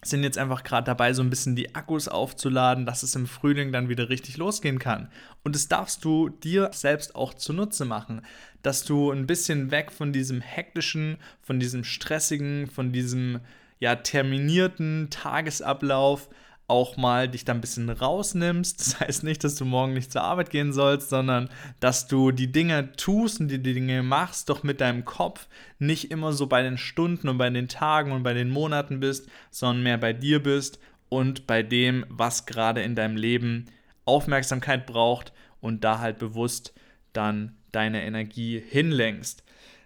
sind 0.06 0.24
jetzt 0.24 0.38
einfach 0.38 0.64
gerade 0.64 0.86
dabei, 0.86 1.14
so 1.14 1.22
ein 1.22 1.30
bisschen 1.30 1.56
die 1.56 1.76
Akkus 1.76 2.08
aufzuladen, 2.08 2.86
dass 2.86 3.04
es 3.04 3.16
im 3.16 3.28
Frühling 3.28 3.72
dann 3.72 3.90
wieder 3.90 4.10
richtig 4.10 4.38
losgehen 4.38 4.80
kann. 4.80 5.10
Und 5.44 5.56
das 5.56 5.68
darfst 5.68 6.04
du 6.04 6.30
dir 6.30 6.70
selbst 6.74 7.16
auch 7.16 7.34
zunutze 7.34 7.86
machen, 7.86 8.22
dass 8.62 8.84
du 8.84 9.12
ein 9.12 9.28
bisschen 9.28 9.72
weg 9.72 9.92
von 9.92 10.12
diesem 10.12 10.42
hektischen, 10.42 11.18
von 11.42 11.60
diesem 11.60 11.84
stressigen, 11.84 12.68
von 12.68 12.92
diesem 12.92 13.40
ja 13.80 13.96
terminierten 13.96 15.08
Tagesablauf 15.10 16.30
auch 16.74 16.98
mal 16.98 17.30
dich 17.30 17.46
da 17.46 17.54
ein 17.54 17.62
bisschen 17.62 17.88
rausnimmst. 17.88 18.80
Das 18.80 19.00
heißt 19.00 19.24
nicht, 19.24 19.44
dass 19.44 19.54
du 19.54 19.64
morgen 19.64 19.94
nicht 19.94 20.12
zur 20.12 20.24
Arbeit 20.24 20.50
gehen 20.50 20.74
sollst, 20.74 21.10
sondern 21.10 21.50
dass 21.80 22.08
du 22.08 22.32
die 22.32 22.52
Dinge 22.52 22.94
tust 22.94 23.40
und 23.40 23.50
die, 23.50 23.62
Dinge 23.62 24.02
machst, 24.02 24.50
doch 24.50 24.64
mit 24.64 24.82
deinem 24.82 25.06
Kopf 25.06 25.48
nicht 25.78 26.10
immer 26.10 26.34
so 26.34 26.48
bei 26.48 26.64
den 26.64 26.80
Stunden 26.80 27.30
und 27.30 27.38
bei 27.38 27.52
den 27.52 27.68
Tagen 27.68 28.12
und 28.12 28.24
bei 28.24 28.34
den 28.34 28.50
Monaten 28.50 29.00
bist, 29.00 29.30
sondern 29.52 29.84
mehr 29.84 30.00
bei 30.00 30.14
dir 30.14 30.42
bist 30.42 30.80
und 31.10 31.46
bei 31.46 31.62
dem, 31.62 32.08
was 32.10 32.48
gerade 32.48 32.82
in 32.82 32.96
deinem 32.96 33.18
Leben 33.18 33.68
Aufmerksamkeit 34.06 34.88
braucht 34.88 35.32
und 35.62 35.84
da 35.84 36.00
halt 36.00 36.18
bewusst 36.18 36.74
dann 37.14 37.56
deine 37.72 38.04
Energie 38.04 38.60
hinlenkst. 38.68 39.44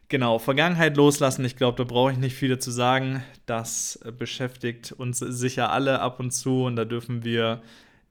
Genau, 0.09 0.39
Vergangenheit 0.39 0.95
loslassen, 0.95 1.43
ich 1.43 1.57
glaube, 1.57 1.77
da 1.77 1.83
brauche 1.83 2.13
ich 2.13 2.17
nicht 2.17 2.35
viel 2.35 2.47
dazu 2.47 2.71
sagen. 2.71 3.23
Das 3.45 3.99
beschäftigt 4.17 4.93
uns 4.93 5.19
sicher 5.19 5.71
alle 5.71 5.99
ab 5.99 6.21
und 6.21 6.31
zu 6.31 6.63
und 6.63 6.77
da 6.77 6.85
dürfen 6.85 7.25
wir 7.25 7.61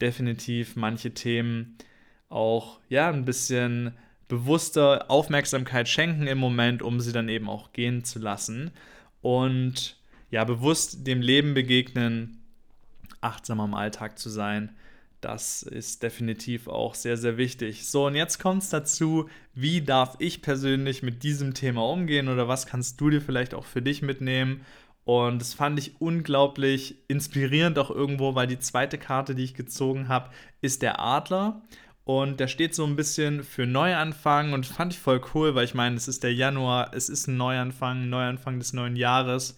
definitiv 0.01 0.77
manche 0.77 1.15
Themen 1.15 1.79
auch 2.29 2.81
ja 2.91 3.09
ein 3.09 3.25
bisschen 3.25 3.95
bewusster 4.29 5.11
Aufmerksamkeit 5.11 5.89
schenken 5.89 6.27
im 6.27 6.37
Moment, 6.37 6.83
um 6.83 7.01
sie 7.01 7.13
dann 7.13 7.31
eben 7.31 7.49
auch 7.49 7.73
gehen 7.73 8.05
zu 8.05 8.19
lassen 8.19 8.73
und 9.23 9.97
ja 10.31 10.45
bewusst 10.45 11.07
dem 11.07 11.23
Leben 11.23 11.55
begegnen, 11.55 12.43
achtsam 13.23 13.61
am 13.61 13.73
Alltag 13.73 14.19
zu 14.19 14.29
sein 14.29 14.77
das 15.21 15.63
ist 15.63 16.03
definitiv 16.03 16.69
auch 16.69 16.95
sehr, 16.95 17.17
sehr 17.17 17.37
wichtig. 17.37 17.87
So, 17.89 18.07
und 18.07 18.15
jetzt 18.15 18.39
kommt 18.39 18.63
es 18.63 18.71
dazu, 18.71 19.29
wie 19.55 19.81
darf 19.81 20.17
ich 20.19 20.43
persönlich 20.43 21.03
mit 21.03 21.23
diesem 21.23 21.55
Thema 21.55 21.83
umgehen 21.89 22.29
oder 22.29 22.49
was 22.49 22.67
kannst 22.67 23.01
du 23.01 23.11
dir 23.11 23.21
vielleicht 23.21 23.55
auch 23.55 23.65
für 23.65 23.83
dich 23.83 24.03
mitnehmen? 24.03 24.61
Und 25.05 25.41
das 25.41 25.55
fand 25.55 25.79
ich 25.79 26.01
unglaublich 26.01 26.97
inspirierend 27.09 27.79
auch 27.79 27.91
irgendwo, 27.91 28.35
weil 28.35 28.49
die 28.49 28.59
zweite 28.59 28.99
Karte, 28.99 29.35
die 29.35 29.45
ich 29.45 29.55
gezogen 29.55 30.09
habe, 30.09 30.31
ist 30.61 30.83
der 30.83 31.01
Adler. 31.01 31.63
Und 32.05 32.39
der 32.41 32.49
steht 32.49 32.75
so 32.75 32.85
ein 32.85 32.97
bisschen 32.97 33.43
für 33.43 33.67
Neuanfang 33.67 34.53
und 34.53 34.67
fand 34.67 34.93
ich 34.93 34.99
voll 34.99 35.21
cool, 35.35 35.55
weil 35.55 35.65
ich 35.65 35.75
meine, 35.75 35.97
es 35.97 36.09
ist 36.09 36.23
der 36.23 36.35
Januar, 36.35 36.93
es 36.95 37.09
ist 37.09 37.27
ein 37.27 37.37
Neuanfang, 37.37 38.09
Neuanfang 38.09 38.59
des 38.59 38.73
neuen 38.73 38.97
Jahres. 38.97 39.57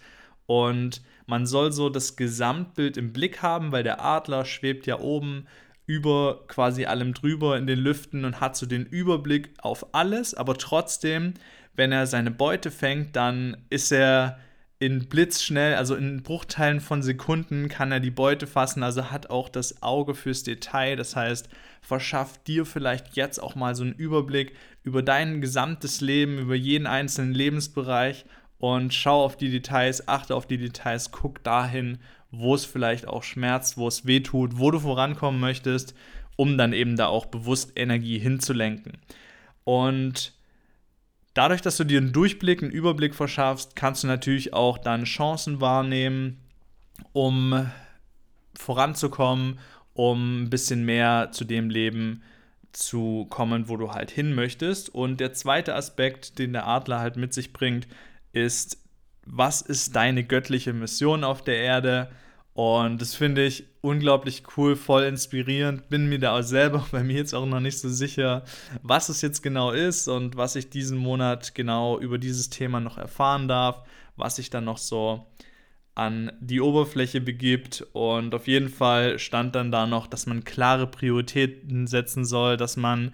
Und 0.48 1.02
man 1.26 1.44
soll 1.44 1.72
so 1.72 1.90
das 1.90 2.16
Gesamtbild 2.16 2.96
im 2.96 3.12
Blick 3.12 3.42
haben, 3.42 3.70
weil 3.70 3.82
der 3.82 4.02
Adler 4.02 4.46
schwebt 4.46 4.86
ja 4.86 4.98
oben 4.98 5.46
über 5.84 6.46
quasi 6.48 6.86
allem 6.86 7.12
drüber 7.12 7.58
in 7.58 7.66
den 7.66 7.78
Lüften 7.78 8.24
und 8.24 8.40
hat 8.40 8.56
so 8.56 8.64
den 8.64 8.86
Überblick 8.86 9.50
auf 9.58 9.94
alles, 9.94 10.32
aber 10.32 10.56
trotzdem, 10.56 11.34
wenn 11.76 11.92
er 11.92 12.06
seine 12.06 12.30
Beute 12.30 12.70
fängt, 12.70 13.14
dann 13.14 13.58
ist 13.68 13.92
er 13.92 14.38
in 14.78 15.10
blitzschnell, 15.10 15.74
also 15.74 15.96
in 15.96 16.22
Bruchteilen 16.22 16.80
von 16.80 17.02
Sekunden 17.02 17.68
kann 17.68 17.92
er 17.92 18.00
die 18.00 18.10
Beute 18.10 18.46
fassen, 18.46 18.82
also 18.82 19.10
hat 19.10 19.28
auch 19.28 19.50
das 19.50 19.82
Auge 19.82 20.14
fürs 20.14 20.44
Detail, 20.44 20.96
das 20.96 21.14
heißt, 21.14 21.50
verschafft 21.82 22.46
dir 22.46 22.64
vielleicht 22.64 23.16
jetzt 23.16 23.38
auch 23.38 23.54
mal 23.54 23.74
so 23.74 23.82
einen 23.82 23.92
Überblick 23.92 24.54
über 24.82 25.02
dein 25.02 25.42
gesamtes 25.42 26.00
Leben, 26.00 26.38
über 26.38 26.54
jeden 26.54 26.86
einzelnen 26.86 27.34
Lebensbereich 27.34 28.24
und 28.58 28.92
schau 28.92 29.24
auf 29.24 29.36
die 29.36 29.50
Details, 29.50 30.08
achte 30.08 30.34
auf 30.34 30.46
die 30.46 30.58
Details, 30.58 31.10
guck 31.12 31.42
dahin, 31.44 31.98
wo 32.30 32.54
es 32.54 32.64
vielleicht 32.64 33.06
auch 33.06 33.22
schmerzt, 33.22 33.78
wo 33.78 33.88
es 33.88 34.06
weh 34.06 34.20
tut, 34.20 34.58
wo 34.58 34.70
du 34.70 34.80
vorankommen 34.80 35.40
möchtest, 35.40 35.94
um 36.36 36.58
dann 36.58 36.72
eben 36.72 36.96
da 36.96 37.06
auch 37.06 37.26
bewusst 37.26 37.72
Energie 37.76 38.18
hinzulenken. 38.18 38.98
Und 39.64 40.32
dadurch, 41.34 41.62
dass 41.62 41.76
du 41.76 41.84
dir 41.84 41.98
einen 41.98 42.12
Durchblick, 42.12 42.62
einen 42.62 42.72
Überblick 42.72 43.14
verschaffst, 43.14 43.76
kannst 43.76 44.02
du 44.02 44.06
natürlich 44.08 44.52
auch 44.52 44.78
deine 44.78 45.04
Chancen 45.04 45.60
wahrnehmen, 45.60 46.38
um 47.12 47.70
voranzukommen, 48.54 49.58
um 49.94 50.42
ein 50.42 50.50
bisschen 50.50 50.84
mehr 50.84 51.30
zu 51.32 51.44
dem 51.44 51.70
Leben 51.70 52.22
zu 52.72 53.26
kommen, 53.30 53.68
wo 53.68 53.76
du 53.76 53.92
halt 53.92 54.10
hin 54.10 54.34
möchtest. 54.34 54.94
Und 54.94 55.20
der 55.20 55.32
zweite 55.32 55.74
Aspekt, 55.74 56.38
den 56.38 56.52
der 56.52 56.66
Adler 56.66 57.00
halt 57.00 57.16
mit 57.16 57.32
sich 57.32 57.52
bringt, 57.52 57.88
ist, 58.32 58.78
was 59.26 59.61
ist 59.62 59.94
deine 59.94 60.25
göttliche 60.25 60.73
Mission 60.73 61.25
auf 61.25 61.42
der 61.42 61.56
Erde? 61.58 62.11
Und 62.54 63.00
das 63.00 63.14
finde 63.14 63.44
ich 63.44 63.66
unglaublich 63.82 64.42
cool, 64.56 64.75
voll 64.75 65.04
inspirierend. 65.04 65.88
Bin 65.90 66.08
mir 66.08 66.18
da 66.18 66.37
auch 66.37 66.42
selber 66.42 66.87
bei 66.92 67.04
mir 67.04 67.16
jetzt 67.18 67.35
auch 67.35 67.47
noch 67.47 67.61
nicht 67.61 67.78
so 67.78 67.88
sicher, 67.88 68.42
was 68.82 69.08
es 69.08 69.20
jetzt 69.20 69.42
genau 69.42 69.70
ist 69.70 70.08
und 70.08 70.37
was 70.37 70.56
ich 70.56 70.70
diesen 70.70 70.99
Monat 70.99 71.54
genau 71.54 71.99
über 72.00 72.18
dieses 72.18 72.50
Thema 72.50 72.80
noch 72.80 72.99
erfahren 72.99 73.47
darf, 73.49 73.85
was 74.16 74.37
sich 74.37 74.50
dann 74.50 74.64
noch 74.64 74.78
so 74.78 75.26
an 75.94 76.32
die 76.40 76.61
Oberfläche 76.61 77.20
begibt. 77.20 77.87
Und 77.92 78.35
auf 78.35 78.47
jeden 78.47 78.68
Fall 78.68 79.18
stand 79.18 79.54
dann 79.54 79.70
da 79.70 79.87
noch, 79.87 80.06
dass 80.06 80.26
man 80.26 80.44
klare 80.44 80.87
Prioritäten 80.87 81.87
setzen 81.87 82.25
soll, 82.25 82.56
dass 82.56 82.76
man 82.76 83.12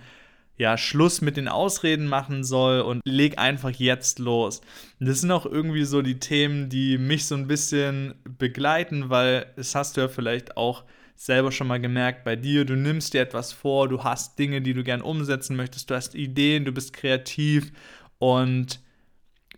ja, 0.56 0.78
Schluss 0.78 1.20
mit 1.20 1.36
den 1.36 1.48
Ausreden 1.48 2.06
machen 2.06 2.44
soll 2.44 2.80
und 2.80 3.00
leg 3.04 3.38
einfach 3.38 3.70
jetzt 3.70 4.18
los. 4.18 4.60
Das 5.00 5.20
sind 5.20 5.32
auch 5.32 5.46
irgendwie 5.46 5.84
so 5.84 6.00
die 6.00 6.20
Themen, 6.20 6.68
die 6.68 6.96
mich 6.96 7.26
so 7.26 7.34
ein 7.34 7.48
bisschen 7.48 8.14
begleiten, 8.24 9.10
weil 9.10 9.46
es 9.56 9.74
hast 9.74 9.96
du 9.96 10.02
ja 10.02 10.08
vielleicht 10.08 10.56
auch 10.56 10.84
selber 11.16 11.52
schon 11.52 11.66
mal 11.68 11.80
gemerkt 11.80 12.24
bei 12.24 12.36
dir, 12.36 12.64
du 12.64 12.76
nimmst 12.76 13.14
dir 13.14 13.20
etwas 13.20 13.52
vor, 13.52 13.88
du 13.88 14.02
hast 14.04 14.38
Dinge, 14.38 14.62
die 14.62 14.74
du 14.74 14.82
gern 14.82 15.00
umsetzen 15.00 15.56
möchtest, 15.56 15.90
du 15.90 15.94
hast 15.94 16.14
Ideen, 16.14 16.64
du 16.64 16.72
bist 16.72 16.92
kreativ 16.92 17.72
und 18.18 18.80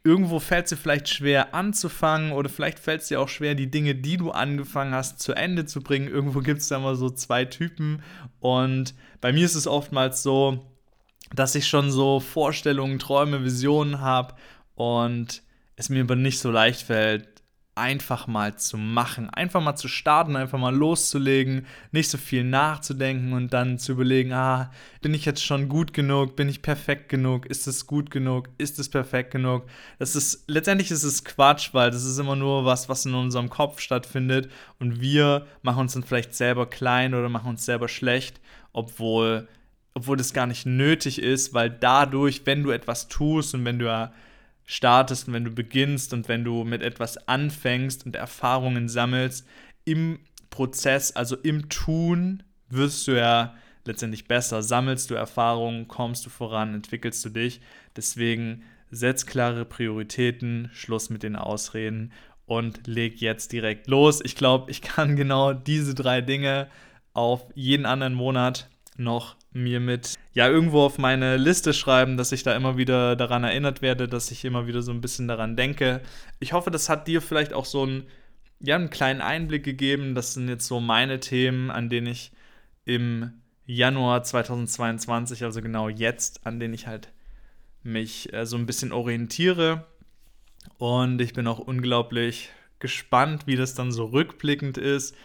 irgendwo 0.05 0.39
fällt 0.39 0.67
es 0.67 0.71
dir 0.71 0.77
vielleicht 0.77 1.09
schwer 1.09 1.55
anzufangen 1.55 2.33
oder 2.33 2.49
vielleicht 2.49 2.79
fällt 2.79 3.03
es 3.03 3.09
dir 3.09 3.21
auch 3.21 3.29
schwer, 3.29 3.55
die 3.55 3.71
Dinge, 3.71 3.95
die 3.95 4.17
du 4.19 4.31
angefangen 4.31 4.95
hast, 4.95 5.21
zu 5.21 5.33
Ende 5.33 5.65
zu 5.65 5.81
bringen. 5.83 6.09
Irgendwo 6.09 6.41
gibt 6.41 6.61
es 6.61 6.69
da 6.69 6.79
mal 6.79 6.95
so 6.95 7.11
zwei 7.11 7.45
Typen 7.47 8.03
und 8.39 8.95
bei 9.21 9.33
mir 9.33 9.45
ist 9.45 9.57
es 9.57 9.67
oftmals 9.67 10.23
so, 10.23 10.76
dass 11.35 11.55
ich 11.55 11.67
schon 11.67 11.91
so 11.91 12.21
Vorstellungen, 12.21 12.99
Träume, 12.99 13.45
Visionen 13.45 14.01
habe 14.01 14.35
und 14.75 15.43
es 15.77 15.89
mir 15.89 16.03
aber 16.03 16.17
nicht 16.17 16.39
so 16.39 16.51
leicht 16.51 16.83
fällt, 16.83 17.37
einfach 17.77 18.27
mal 18.27 18.57
zu 18.57 18.79
machen, 18.79 19.29
einfach 19.29 19.61
mal 19.61 19.77
zu 19.77 19.87
starten, 19.87 20.35
einfach 20.35 20.59
mal 20.59 20.75
loszulegen, 20.75 21.67
nicht 21.93 22.09
so 22.09 22.17
viel 22.17 22.43
nachzudenken 22.43 23.35
und 23.35 23.53
dann 23.53 23.79
zu 23.79 23.93
überlegen, 23.93 24.33
ah, 24.33 24.73
bin 25.03 25.13
ich 25.13 25.27
jetzt 25.27 25.45
schon 25.45 25.69
gut 25.69 25.93
genug, 25.93 26.37
bin 26.37 26.49
ich 26.49 26.63
perfekt 26.63 27.11
genug, 27.11 27.45
ist 27.45 27.67
es 27.67 27.87
gut 27.87 28.11
genug, 28.11 28.49
ist 28.57 28.79
es 28.79 28.89
perfekt 28.89 29.31
genug? 29.31 29.65
Das 29.99 30.17
ist 30.17 30.45
letztendlich 30.47 30.91
ist 30.91 31.03
es 31.03 31.23
Quatsch, 31.23 31.75
weil 31.75 31.91
das 31.91 32.05
ist 32.05 32.19
immer 32.19 32.35
nur 32.35 32.65
was, 32.65 32.89
was 32.89 33.05
in 33.05 33.15
unserem 33.15 33.51
Kopf 33.51 33.81
stattfindet 33.81 34.51
und 34.79 35.03
wir 35.03 35.47
machen 35.61 35.81
uns 35.81 35.93
dann 35.93 36.03
vielleicht 36.03 36.35
selber 36.35 36.65
klein 36.65 37.13
oder 37.13 37.29
machen 37.29 37.51
uns 37.51 37.67
selber 37.67 37.89
schlecht, 37.89 38.41
obwohl 38.73 39.49
obwohl 39.97 40.19
das 40.19 40.35
gar 40.35 40.47
nicht 40.47 40.67
nötig 40.67 41.23
ist, 41.23 41.55
weil 41.55 41.71
dadurch, 41.71 42.43
wenn 42.45 42.63
du 42.63 42.71
etwas 42.71 43.09
tust 43.09 43.55
und 43.55 43.65
wenn 43.65 43.79
du 43.79 44.13
startest 44.67 45.27
und 45.27 45.33
wenn 45.33 45.47
du 45.47 45.51
beginnst 45.51 46.13
und 46.13 46.29
wenn 46.29 46.45
du 46.45 46.65
mit 46.65 46.83
etwas 46.83 47.17
anfängst 47.29 48.05
und 48.05 48.15
Erfahrungen 48.15 48.91
sammelst, 48.91 49.49
im 49.87 50.19
Prozess, 50.51 51.17
also 51.17 51.35
im 51.37 51.71
Tun, 51.71 52.43
wirst 52.69 53.09
du 53.09 53.13
ja 53.13 53.55
letztendlich 53.87 54.29
besser. 54.29 54.63
Sammelst 54.63 55.09
du 55.09 55.15
Erfahrungen, 55.15 55.89
kommst 55.89 56.27
du 56.27 56.31
voran, 56.31 56.75
entwickelst 56.75 57.25
du 57.25 57.31
dich. 57.31 57.63
Deswegen 57.97 58.65
setz 58.91 59.25
klare 59.25 59.65
Prioritäten, 59.65 60.69
Schluss 60.75 61.09
mit 61.09 61.23
den 61.23 61.37
Ausreden 61.37 62.13
und 62.45 62.87
leg 62.87 63.23
jetzt 63.23 63.51
direkt 63.51 63.87
los. 63.87 64.21
Ich 64.23 64.37
glaube, 64.37 64.71
ich 64.71 64.83
kann 64.83 65.17
genau 65.17 65.55
diese 65.55 65.95
drei 65.95 66.21
Dinge 66.21 66.69
auf 67.15 67.47
jeden 67.55 67.87
anderen 67.87 68.13
Monat 68.13 68.69
noch 68.99 69.37
mir 69.57 69.81
mit, 69.81 70.15
ja, 70.35 70.49
irgendwo 70.49 70.83
auf 70.83 70.99
meine 70.99 71.37
Liste 71.37 71.73
schreiben, 71.73 72.17
dass 72.17 72.33
ich 72.33 72.43
da 72.43 72.55
immer 72.55 72.77
wieder 72.77 73.17
daran 73.17 73.43
erinnert 73.43 73.83
werde, 73.83 74.07
dass 74.07 74.31
ich 74.31 74.45
immer 74.45 74.67
wieder 74.67 74.83
so 74.83 74.93
ein 74.93 75.01
bisschen 75.01 75.29
daran 75.29 75.57
denke. 75.57 76.03
Ich 76.41 76.53
hoffe, 76.53 76.71
das 76.71 76.89
hat 76.89 77.09
dir 77.09 77.23
vielleicht 77.23 77.53
auch 77.53 77.65
so 77.65 77.83
einen, 77.83 78.05
ja, 78.61 78.77
einen 78.77 78.91
kleinen 78.91 79.21
Einblick 79.21 79.65
gegeben. 79.65 80.15
Das 80.15 80.35
sind 80.35 80.49
jetzt 80.49 80.67
so 80.67 80.81
meine 80.81 81.21
Themen, 81.21 81.71
an 81.71 81.89
denen 81.89 82.09
ich 82.09 82.33
im 82.85 83.33
Januar 83.65 84.23
2022, 84.23 85.43
also 85.43 85.61
genau 85.63 85.89
jetzt, 85.89 86.47
an 86.47 86.61
denen 86.61 86.75
ich 86.75 86.87
halt 86.87 87.13
mich 87.83 88.33
äh, 88.33 88.47
so 88.47 88.57
ein 88.57 88.67
bisschen 88.67 88.93
orientiere. 88.93 89.87
Und 90.79 91.21
ich 91.21 91.33
bin 91.33 91.47
auch 91.47 91.59
unglaublich 91.59 92.51
gespannt, 92.79 93.47
wie 93.47 93.57
das 93.57 93.75
dann 93.75 93.91
so 93.91 94.05
rückblickend 94.05 94.77
ist. 94.77 95.17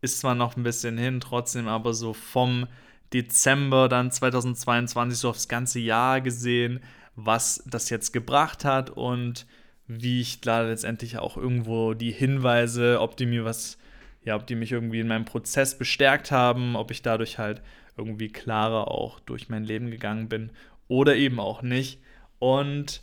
Ist 0.00 0.20
zwar 0.20 0.34
noch 0.34 0.56
ein 0.56 0.62
bisschen 0.62 0.96
hin, 0.96 1.20
trotzdem 1.20 1.68
aber 1.68 1.92
so 1.92 2.14
vom 2.14 2.66
Dezember 3.14 3.88
dann 3.88 4.10
2022 4.10 5.18
so 5.18 5.30
aufs 5.30 5.48
ganze 5.48 5.78
Jahr 5.78 6.20
gesehen, 6.20 6.80
was 7.14 7.62
das 7.64 7.88
jetzt 7.88 8.12
gebracht 8.12 8.64
hat 8.64 8.90
und 8.90 9.46
wie 9.86 10.20
ich 10.20 10.40
da 10.40 10.62
letztendlich 10.62 11.18
auch 11.18 11.36
irgendwo 11.36 11.94
die 11.94 12.10
Hinweise, 12.10 13.00
ob 13.00 13.16
die 13.16 13.26
mir 13.26 13.44
was, 13.44 13.78
ja, 14.24 14.34
ob 14.34 14.46
die 14.46 14.56
mich 14.56 14.72
irgendwie 14.72 15.00
in 15.00 15.08
meinem 15.08 15.24
Prozess 15.24 15.78
bestärkt 15.78 16.32
haben, 16.32 16.74
ob 16.74 16.90
ich 16.90 17.02
dadurch 17.02 17.38
halt 17.38 17.62
irgendwie 17.96 18.28
klarer 18.28 18.88
auch 18.88 19.20
durch 19.20 19.48
mein 19.48 19.62
Leben 19.62 19.90
gegangen 19.90 20.28
bin 20.28 20.50
oder 20.88 21.14
eben 21.14 21.38
auch 21.38 21.62
nicht. 21.62 22.00
Und 22.40 23.02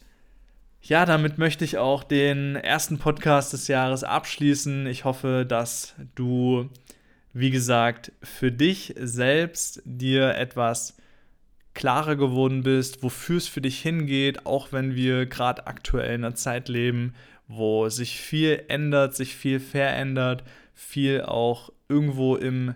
ja, 0.81 1.05
damit 1.05 1.37
möchte 1.37 1.63
ich 1.63 1.77
auch 1.77 2.03
den 2.03 2.55
ersten 2.55 2.97
Podcast 2.97 3.53
des 3.53 3.67
Jahres 3.67 4.03
abschließen. 4.03 4.87
Ich 4.87 5.05
hoffe, 5.05 5.45
dass 5.47 5.95
du 6.15 6.69
wie 7.33 7.51
gesagt, 7.51 8.11
für 8.21 8.51
dich 8.51 8.93
selbst 8.97 9.81
dir 9.85 10.35
etwas 10.35 10.97
klarer 11.73 12.15
geworden 12.15 12.63
bist, 12.63 13.01
wofür 13.01 13.37
es 13.37 13.47
für 13.47 13.61
dich 13.61 13.79
hingeht, 13.79 14.45
auch 14.45 14.71
wenn 14.71 14.95
wir 14.95 15.25
gerade 15.25 15.67
aktuell 15.67 16.15
in 16.15 16.25
einer 16.25 16.35
Zeit 16.35 16.67
leben, 16.67 17.13
wo 17.47 17.87
sich 17.89 18.19
viel 18.19 18.63
ändert, 18.67 19.15
sich 19.15 19.35
viel 19.35 19.59
verändert, 19.59 20.43
viel 20.73 21.21
auch 21.21 21.71
irgendwo 21.87 22.35
im 22.35 22.75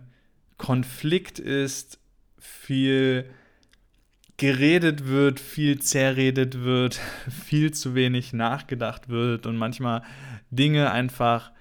Konflikt 0.58 1.40
ist, 1.40 2.00
viel 2.40 3.26
geredet 4.38 5.08
wird, 5.08 5.40
viel 5.40 5.80
zerredet 5.80 6.64
wird, 6.64 7.00
viel 7.46 7.72
zu 7.72 7.96
wenig 7.96 8.34
nachgedacht 8.34 9.10
wird 9.10 9.46
und 9.46 9.58
manchmal 9.58 10.04
Dinge 10.52 10.92
einfach 10.92 11.52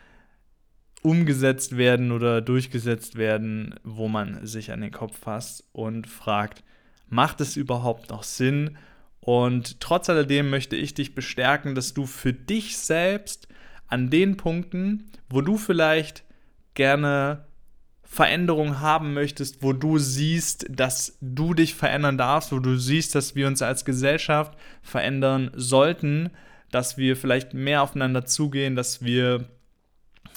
umgesetzt 1.05 1.77
werden 1.77 2.13
oder 2.13 2.41
durchgesetzt 2.41 3.17
werden, 3.17 3.75
wo 3.85 4.09
man 4.09 4.47
sich 4.47 4.73
an 4.73 4.81
den 4.81 4.91
Kopf 4.91 5.19
fasst 5.19 5.65
und 5.73 6.07
fragt, 6.09 6.65
macht 7.09 7.43
es 7.43 7.57
überhaupt 7.57 8.09
noch 8.09 8.23
Sinn? 8.23 8.79
Und 9.21 9.81
trotz 9.81 10.09
alledem 10.09 10.49
möchte 10.49 10.77
ich 10.77 10.95
dich 10.95 11.15
bestärken, 11.15 11.75
dass 11.75 11.93
du 11.93 12.07
für 12.07 12.33
dich 12.33 12.79
selbst 12.79 13.49
an 13.87 14.09
den 14.09 14.39
Punkten, 14.39 15.11
wo 15.29 15.43
du 15.43 15.59
vielleicht 15.59 16.25
gerne 16.73 17.45
Veränderung 18.03 18.81
haben 18.81 19.13
möchtest, 19.13 19.63
wo 19.63 19.75
du 19.75 19.99
siehst, 19.99 20.67
dass 20.71 21.19
du 21.21 21.53
dich 21.53 21.75
verändern 21.75 22.17
darfst, 22.17 22.51
wo 22.51 22.61
du 22.61 22.77
siehst, 22.77 23.15
dass 23.15 23.35
wir 23.35 23.47
uns 23.47 23.61
als 23.61 23.85
Gesellschaft 23.85 24.57
verändern 24.83 25.51
sollten, 25.55 26.31
dass 26.71 26.97
wir 26.97 27.17
vielleicht 27.17 27.53
mehr 27.53 27.83
aufeinander 27.83 28.25
zugehen, 28.25 28.75
dass 28.75 29.05
wir, 29.05 29.45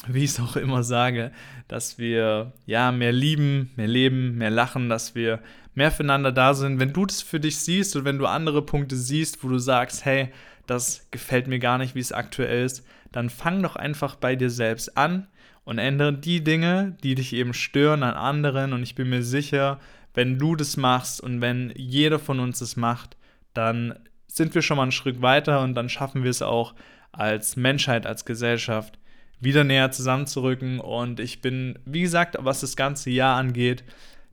wie 0.06 0.24
ich 0.24 0.30
es 0.30 0.40
auch 0.40 0.56
immer 0.56 0.82
sage, 0.82 1.32
dass 1.66 1.98
wir 1.98 2.52
ja 2.66 2.92
mehr 2.92 3.12
lieben, 3.12 3.72
mehr 3.76 3.88
leben, 3.88 4.38
mehr 4.38 4.50
lachen, 4.50 4.88
dass 4.88 5.14
wir 5.14 5.40
mehr 5.74 5.90
füreinander 5.90 6.32
da 6.32 6.54
sind. 6.54 6.78
Wenn 6.78 6.92
du 6.92 7.06
das 7.06 7.22
für 7.22 7.40
dich 7.40 7.58
siehst 7.58 7.96
und 7.96 8.04
wenn 8.04 8.18
du 8.18 8.26
andere 8.26 8.62
Punkte 8.62 8.96
siehst, 8.96 9.42
wo 9.42 9.48
du 9.48 9.58
sagst, 9.58 10.04
hey, 10.04 10.30
das 10.66 11.06
gefällt 11.10 11.46
mir 11.46 11.58
gar 11.58 11.78
nicht, 11.78 11.94
wie 11.94 12.00
es 12.00 12.12
aktuell 12.12 12.64
ist, 12.64 12.86
dann 13.12 13.30
fang 13.30 13.62
doch 13.62 13.76
einfach 13.76 14.16
bei 14.16 14.36
dir 14.36 14.50
selbst 14.50 14.96
an 14.96 15.26
und 15.64 15.78
ändere 15.78 16.12
die 16.12 16.44
Dinge, 16.44 16.96
die 17.02 17.14
dich 17.14 17.32
eben 17.32 17.54
stören 17.54 18.02
an 18.02 18.14
anderen. 18.14 18.72
Und 18.72 18.82
ich 18.82 18.94
bin 18.94 19.08
mir 19.08 19.22
sicher, 19.22 19.80
wenn 20.14 20.38
du 20.38 20.56
das 20.56 20.76
machst 20.76 21.20
und 21.20 21.40
wenn 21.40 21.72
jeder 21.76 22.18
von 22.18 22.40
uns 22.40 22.60
es 22.60 22.76
macht, 22.76 23.16
dann 23.54 23.98
sind 24.26 24.54
wir 24.54 24.62
schon 24.62 24.76
mal 24.76 24.84
einen 24.84 24.92
Schritt 24.92 25.22
weiter 25.22 25.62
und 25.62 25.74
dann 25.74 25.88
schaffen 25.88 26.22
wir 26.22 26.30
es 26.30 26.42
auch 26.42 26.74
als 27.12 27.56
Menschheit, 27.56 28.06
als 28.06 28.24
Gesellschaft 28.24 28.98
wieder 29.40 29.64
näher 29.64 29.90
zusammenzurücken. 29.90 30.80
Und 30.80 31.20
ich 31.20 31.40
bin, 31.40 31.78
wie 31.84 32.02
gesagt, 32.02 32.36
was 32.40 32.60
das 32.60 32.76
ganze 32.76 33.10
Jahr 33.10 33.36
angeht, 33.36 33.84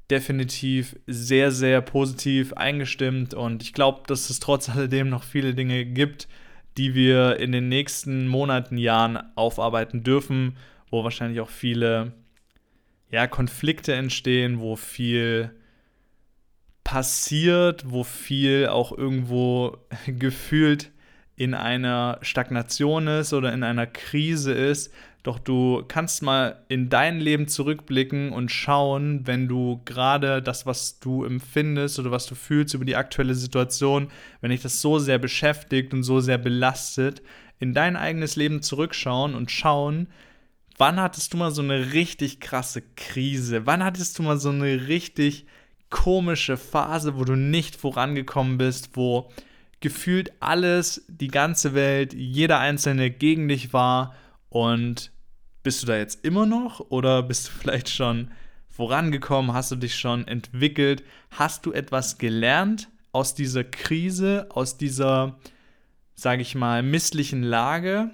definitiv 0.09 0.95
sehr, 1.07 1.51
sehr 1.51 1.81
positiv 1.81 2.53
eingestimmt. 2.53 3.33
Und 3.33 3.63
ich 3.63 3.74
glaube, 3.74 4.03
dass 4.07 4.29
es 4.29 4.39
trotz 4.39 4.69
alledem 4.69 5.09
noch 5.09 5.24
viele 5.24 5.53
Dinge 5.53 5.85
gibt, 5.85 6.27
die 6.77 6.93
wir 6.93 7.39
in 7.39 7.51
den 7.51 7.69
nächsten 7.69 8.27
Monaten, 8.27 8.77
Jahren 8.77 9.19
aufarbeiten 9.35 10.03
dürfen 10.03 10.55
wo 10.95 11.03
wahrscheinlich 11.03 11.41
auch 11.41 11.50
viele 11.50 12.13
ja, 13.12 13.27
Konflikte 13.27 13.93
entstehen, 13.93 14.59
wo 14.59 14.75
viel 14.75 15.51
passiert, 16.83 17.91
wo 17.91 18.03
viel 18.03 18.67
auch 18.67 18.97
irgendwo 18.97 19.77
gefühlt 20.07 20.91
in 21.36 21.54
einer 21.54 22.20
Stagnation 22.22 23.08
ist 23.08 23.34
oder 23.34 23.54
in 23.54 23.63
einer 23.63 23.88
Krise 23.88 24.54
ist. 24.54 24.94
Doch 25.24 25.39
du 25.39 25.84
kannst 25.88 26.22
mal 26.22 26.63
in 26.68 26.89
dein 26.89 27.20
Leben 27.20 27.48
zurückblicken 27.48 28.32
und 28.32 28.51
schauen, 28.51 29.25
wenn 29.25 29.48
du 29.48 29.82
gerade 29.84 30.42
das, 30.42 30.68
was 30.68 31.00
du 31.00 31.24
empfindest 31.24 31.98
oder 31.98 32.12
was 32.12 32.27
du 32.27 32.36
fühlst 32.36 32.75
über 32.75 32.86
die 32.86 32.96
aktuelle 32.96 33.34
Situation, 33.34 34.10
wenn 34.42 34.51
dich 34.51 34.62
das 34.62 34.82
so 34.82 35.00
sehr 35.00 35.18
beschäftigt 35.18 35.94
und 35.94 36.04
so 36.04 36.20
sehr 36.20 36.38
belastet, 36.38 37.24
in 37.60 37.74
dein 37.74 37.96
eigenes 37.96 38.36
Leben 38.36 38.62
zurückschauen 38.62 39.34
und 39.34 39.50
schauen, 39.50 40.08
wann 40.78 41.02
hattest 41.02 41.34
du 41.34 41.38
mal 41.38 41.52
so 41.52 41.63
eine 41.63 41.93
richtig 41.93 42.39
krasse 42.39 42.84
Krise? 42.95 43.65
Wann 43.65 43.84
hattest 43.84 44.19
du 44.19 44.24
mal 44.24 44.38
so 44.38 44.50
eine 44.50 44.88
richtig 44.88 45.48
komische 45.89 46.58
Phase, 46.58 47.17
wo 47.17 47.24
du 47.24 47.36
nicht 47.36 47.76
vorangekommen 47.76 48.58
bist, 48.60 48.91
wo 48.93 49.32
gefühlt 49.86 50.32
alles, 50.39 51.06
die 51.08 51.28
ganze 51.28 51.76
Welt, 51.76 52.12
jeder 52.12 52.58
Einzelne 52.58 53.12
gegen 53.12 53.48
dich 53.48 53.71
war 53.71 54.15
und 54.50 55.12
bist 55.62 55.84
du 55.84 55.86
da 55.86 55.95
jetzt 55.95 56.26
immer 56.26 56.48
noch 56.48 56.80
oder 56.89 57.21
bist 57.21 57.48
du 57.48 57.52
vielleicht 57.60 57.89
schon 57.89 58.32
vorangekommen? 58.67 59.54
Hast 59.54 59.69
du 59.69 59.76
dich 59.76 59.93
schon 59.93 60.28
entwickelt? 60.28 61.04
Hast 61.30 61.67
du 61.67 61.71
etwas 61.71 62.17
gelernt 62.17 62.89
aus 63.12 63.36
dieser 63.36 63.63
Krise, 63.63 64.48
aus 64.50 64.80
dieser, 64.80 65.38
sage 66.15 66.41
ich 66.41 66.56
mal, 66.56 66.82
misslichen 66.82 67.43
Lage? 67.43 68.10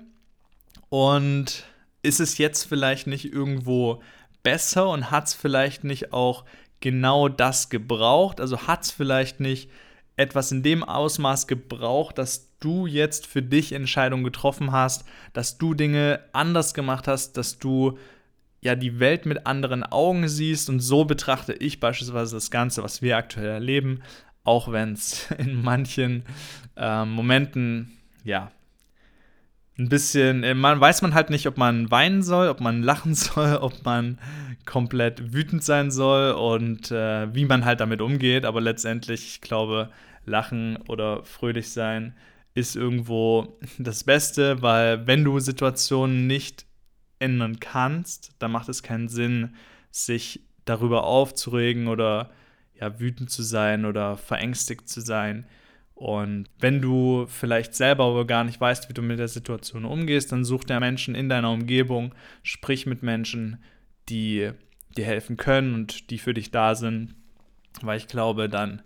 Und 0.89 1.63
ist 2.03 2.19
es 2.19 2.37
jetzt 2.37 2.65
vielleicht 2.65 3.07
nicht 3.07 3.31
irgendwo 3.31 4.03
besser 4.43 4.89
und 4.89 5.09
hat 5.09 5.27
es 5.27 5.33
vielleicht 5.33 5.85
nicht 5.85 6.11
auch 6.11 6.43
genau 6.81 7.29
das 7.29 7.69
gebraucht? 7.69 8.41
Also 8.41 8.67
hat 8.67 8.83
es 8.83 8.91
vielleicht 8.91 9.39
nicht 9.39 9.69
etwas 10.15 10.51
in 10.51 10.63
dem 10.63 10.83
Ausmaß 10.83 11.47
gebraucht, 11.47 12.17
dass 12.17 12.51
du 12.59 12.85
jetzt 12.85 13.27
für 13.27 13.41
dich 13.41 13.73
Entscheidungen 13.73 14.23
getroffen 14.23 14.71
hast, 14.71 15.05
dass 15.33 15.57
du 15.57 15.73
Dinge 15.73 16.19
anders 16.31 16.73
gemacht 16.73 17.07
hast, 17.07 17.37
dass 17.37 17.57
du 17.57 17.97
ja 18.61 18.75
die 18.75 18.99
Welt 18.99 19.25
mit 19.25 19.47
anderen 19.47 19.83
Augen 19.83 20.27
siehst. 20.27 20.69
Und 20.69 20.79
so 20.79 21.05
betrachte 21.05 21.53
ich 21.53 21.79
beispielsweise 21.79 22.35
das 22.35 22.51
Ganze, 22.51 22.83
was 22.83 23.01
wir 23.01 23.17
aktuell 23.17 23.49
erleben, 23.49 24.01
auch 24.43 24.71
wenn 24.71 24.93
es 24.93 25.29
in 25.37 25.61
manchen 25.61 26.23
äh, 26.77 27.05
Momenten 27.05 27.97
ja 28.23 28.51
ein 29.81 29.89
bisschen, 29.89 30.43
äh, 30.43 30.53
man 30.53 30.79
weiß 30.79 31.01
man 31.01 31.13
halt 31.13 31.29
nicht, 31.29 31.47
ob 31.47 31.57
man 31.57 31.89
weinen 31.91 32.23
soll, 32.23 32.47
ob 32.47 32.61
man 32.61 32.83
lachen 32.91 33.15
soll, 33.15 33.57
ob 33.57 33.83
man 33.83 34.19
komplett 34.65 35.33
wütend 35.33 35.63
sein 35.63 35.91
soll 35.91 36.33
und 36.33 36.91
äh, 36.91 37.33
wie 37.33 37.45
man 37.45 37.65
halt 37.65 37.79
damit 37.79 38.01
umgeht. 38.01 38.45
Aber 38.45 38.61
letztendlich, 38.61 39.25
ich 39.25 39.41
glaube, 39.41 39.89
lachen 40.25 40.77
oder 40.87 41.23
fröhlich 41.23 41.71
sein 41.71 42.15
ist 42.53 42.75
irgendwo 42.75 43.57
das 43.77 44.03
Beste, 44.03 44.61
weil 44.61 45.07
wenn 45.07 45.23
du 45.23 45.39
Situationen 45.39 46.27
nicht 46.27 46.65
ändern 47.19 47.59
kannst, 47.59 48.31
dann 48.39 48.51
macht 48.51 48.69
es 48.69 48.83
keinen 48.83 49.07
Sinn, 49.07 49.55
sich 49.89 50.41
darüber 50.65 51.03
aufzuregen 51.03 51.87
oder 51.87 52.31
ja, 52.79 52.99
wütend 52.99 53.29
zu 53.29 53.43
sein 53.43 53.85
oder 53.85 54.17
verängstigt 54.17 54.89
zu 54.89 55.01
sein. 55.01 55.45
Und 56.01 56.45
wenn 56.57 56.81
du 56.81 57.27
vielleicht 57.27 57.75
selber 57.75 58.05
aber 58.05 58.25
gar 58.25 58.43
nicht 58.43 58.59
weißt, 58.59 58.89
wie 58.89 58.93
du 58.93 59.03
mit 59.03 59.19
der 59.19 59.27
Situation 59.27 59.85
umgehst, 59.85 60.31
dann 60.31 60.43
such 60.43 60.63
dir 60.63 60.79
Menschen 60.79 61.13
in 61.13 61.29
deiner 61.29 61.51
Umgebung, 61.51 62.15
sprich 62.41 62.87
mit 62.87 63.03
Menschen, 63.03 63.61
die 64.09 64.49
dir 64.97 65.05
helfen 65.05 65.37
können 65.37 65.75
und 65.75 66.09
die 66.09 66.17
für 66.17 66.33
dich 66.33 66.49
da 66.49 66.73
sind, 66.73 67.13
weil 67.83 67.99
ich 67.99 68.07
glaube, 68.07 68.49
dann 68.49 68.81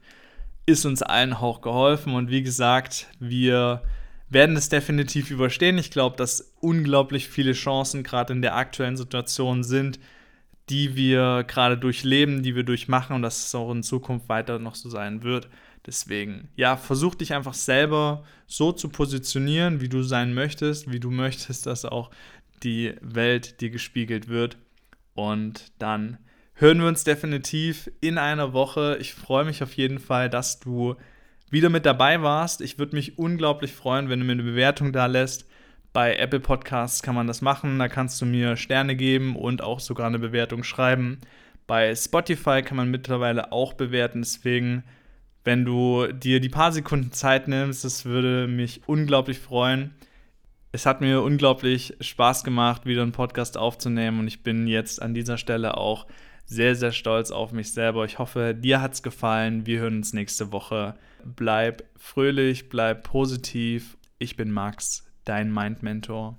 ist 0.65 0.84
uns 0.84 1.01
allen 1.01 1.32
auch 1.32 1.62
geholfen. 1.62 2.13
Und 2.15 2.30
wie 2.32 2.43
gesagt, 2.43 3.08
wir 3.17 3.84
werden 4.28 4.58
es 4.58 4.67
definitiv 4.67 5.32
überstehen. 5.32 5.78
Ich 5.78 5.91
glaube, 5.91 6.17
dass 6.17 6.54
unglaublich 6.60 7.30
viele 7.30 7.54
Chancen 7.54 8.04
gerade 8.04 8.34
in 8.34 8.41
der 8.41 8.58
aktuellen 8.58 8.97
Situation 8.97 9.63
sind, 9.63 10.01
die 10.67 10.97
wir 10.97 11.45
gerade 11.47 11.78
durchleben, 11.78 12.43
die 12.43 12.58
wir 12.58 12.63
durchmachen 12.63 13.15
und 13.15 13.21
dass 13.21 13.45
es 13.45 13.56
auch 13.56 13.71
in 13.71 13.84
Zukunft 13.84 14.28
weiter 14.28 14.60
noch 14.60 14.75
so 14.75 14.89
sein 14.89 15.23
wird. 15.23 15.47
Deswegen, 15.86 16.50
ja, 16.56 16.78
versuch 16.78 17.15
dich 17.15 17.34
einfach 17.34 17.54
selber 17.54 18.24
so 18.48 18.71
zu 18.71 18.89
positionieren, 18.89 19.82
wie 19.82 19.89
du 19.89 20.02
sein 20.02 20.34
möchtest, 20.34 20.91
wie 20.91 21.00
du 21.00 21.12
möchtest, 21.12 21.67
dass 21.67 21.86
auch 21.86 22.10
die 22.63 22.95
Welt 23.02 23.62
dir 23.62 23.69
gespiegelt 23.69 24.28
wird. 24.28 24.58
Und 25.13 25.71
dann 25.78 26.17
hören 26.56 26.80
wir 26.80 26.88
uns 26.88 27.04
definitiv 27.04 27.91
in 28.02 28.17
einer 28.17 28.54
Woche. 28.54 28.98
Ich 29.00 29.13
freue 29.13 29.45
mich 29.45 29.62
auf 29.62 29.74
jeden 29.74 30.00
Fall, 30.00 30.30
dass 30.30 30.60
du 30.60 30.95
wieder 31.52 31.69
mit 31.69 31.86
dabei 31.86 32.21
warst. 32.24 32.62
Ich 32.62 32.80
würde 32.80 32.95
mich 32.95 33.19
unglaublich 33.19 33.71
freuen, 33.71 34.10
wenn 34.10 34.19
du 34.19 34.26
mir 34.26 34.34
eine 34.34 34.43
Bewertung 34.43 34.91
da 34.91 35.06
lässt. 35.06 35.45
Bei 35.93 36.15
Apple 36.15 36.39
Podcasts 36.39 37.04
kann 37.04 37.15
man 37.15 37.28
das 37.28 37.41
machen. 37.41 37.78
Da 37.78 37.88
kannst 37.88 38.19
du 38.21 38.26
mir 38.26 38.58
Sterne 38.58 38.95
geben 38.95 39.36
und 39.36 39.62
auch 39.62 39.80
sogar 39.80 40.08
eine 40.08 40.19
Bewertung 40.19 40.63
schreiben. 40.63 41.19
Bei 41.67 41.95
Spotify 41.95 42.62
kann 42.63 42.78
man 42.78 42.91
mittlerweile 42.91 43.52
auch 43.52 43.74
bewerten. 43.74 44.21
Deswegen 44.21 44.84
wenn 45.45 45.63
du 45.63 46.08
dir 46.08 46.41
die 46.41 46.49
paar 46.49 46.73
Sekunden 46.73 47.13
Zeit 47.13 47.47
nimmst. 47.47 47.86
Das 47.86 48.03
würde 48.03 48.47
mich 48.47 48.81
unglaublich 48.88 49.39
freuen. 49.39 49.93
Es 50.73 50.86
hat 50.86 50.99
mir 50.99 51.21
unglaublich 51.21 51.95
Spaß 52.01 52.43
gemacht, 52.43 52.86
wieder 52.86 53.03
einen 53.03 53.13
Podcast 53.13 53.58
aufzunehmen 53.58 54.19
und 54.19 54.27
ich 54.27 54.43
bin 54.43 54.67
jetzt 54.67 55.01
an 55.01 55.13
dieser 55.13 55.38
Stelle 55.38 55.77
auch 55.77 56.05
sehr, 56.45 56.75
sehr 56.75 56.91
stolz 56.91 57.31
auf 57.31 57.53
mich 57.53 57.71
selber. 57.71 58.03
Ich 58.03 58.19
hoffe, 58.19 58.53
dir 58.53 58.81
hat 58.81 58.93
es 58.93 59.03
gefallen. 59.03 59.65
Wir 59.65 59.79
hören 59.79 59.97
uns 59.97 60.12
nächste 60.12 60.51
Woche. 60.51 60.95
Bleib 61.23 61.84
fröhlich, 61.95 62.67
bleib 62.67 63.03
positiv. 63.03 63.97
Ich 64.19 64.36
bin 64.36 64.51
Max, 64.51 65.05
dein 65.23 65.53
Mind 65.53 65.81
Mentor. 65.81 66.38